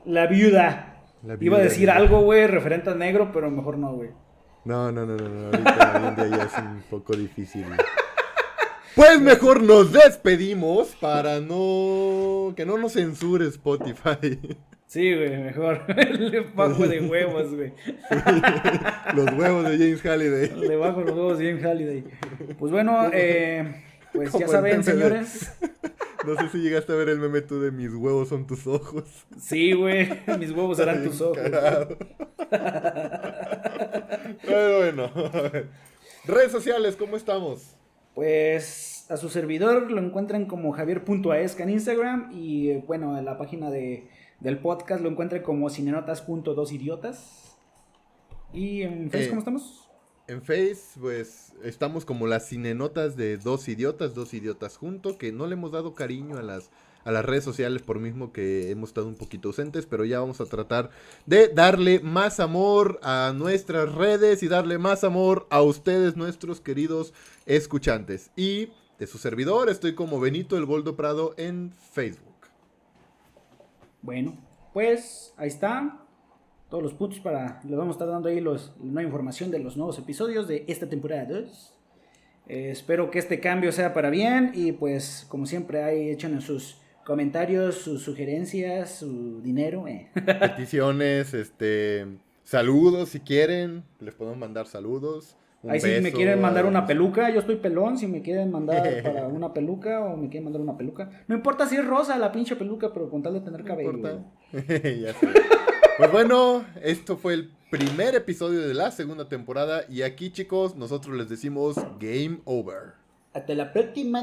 [0.05, 1.01] La Viuda.
[1.39, 4.11] Iba a decir algo, güey, referente al negro, pero mejor no, güey.
[4.67, 5.47] No, no, no, no, no.
[5.47, 7.63] Ahorita ya es un poco difícil.
[8.95, 12.53] Pues mejor nos despedimos para no.
[12.53, 14.39] que no nos censure Spotify.
[14.87, 15.83] Sí, güey, mejor.
[15.97, 17.71] El bajo de huevos, güey.
[19.15, 20.55] los huevos de James Halliday.
[20.67, 22.03] Le bajo los huevos de James Halliday.
[22.59, 23.83] Pues bueno, eh,
[24.17, 25.51] pues ya saben, señores.
[26.25, 29.25] No sé si llegaste a ver el meme tú de mis huevos son tus ojos.
[29.39, 30.09] Sí, güey,
[30.39, 31.37] mis huevos serán tus ojos.
[34.43, 35.09] bueno,
[36.25, 37.75] redes sociales, ¿cómo estamos?
[38.13, 43.69] Pues a su servidor lo encuentran como javier.aesca en Instagram y bueno, en la página
[43.69, 44.09] de,
[44.41, 47.57] del podcast lo encuentran como cinenotas.dosidiotas.
[48.53, 49.86] ¿Y en Facebook eh, cómo estamos?
[50.27, 55.47] En Face, pues estamos como las cinenotas de dos idiotas, dos idiotas juntos, que no
[55.47, 56.69] le hemos dado cariño a las,
[57.05, 60.41] a las redes sociales por mismo que hemos estado un poquito ausentes, pero ya vamos
[60.41, 60.89] a tratar
[61.25, 67.13] de darle más amor a nuestras redes y darle más amor a ustedes, nuestros queridos
[67.45, 68.29] escuchantes.
[68.35, 68.67] Y
[68.99, 72.47] de su servidor estoy como Benito el Boldo Prado en Facebook.
[74.01, 74.37] Bueno,
[74.73, 76.06] pues ahí está
[76.69, 77.61] todos los puntos para.
[77.63, 80.87] Les vamos a estar dando ahí los, nueva información de los nuevos episodios de esta
[80.87, 81.73] temporada 2.
[82.49, 86.41] Eh, espero que este cambio sea para bien y pues como siempre ahí echen en
[86.41, 89.87] sus comentarios, sus sugerencias, su dinero.
[89.87, 90.09] Eh.
[90.13, 92.05] Peticiones, este,
[92.43, 95.37] saludos si quieren, les podemos mandar saludos.
[95.67, 99.27] Ahí si me quieren mandar una peluca, yo estoy pelón, si me quieren mandar para
[99.27, 101.09] una peluca o me quieren mandar una peluca.
[101.27, 104.21] No importa si es rosa la pinche peluca, pero con tal de tener cabello.
[104.53, 105.27] ya sé.
[105.97, 111.17] Pues bueno, esto fue el primer episodio de la segunda temporada y aquí chicos nosotros
[111.17, 112.93] les decimos game over.
[113.33, 114.21] Hasta la próxima.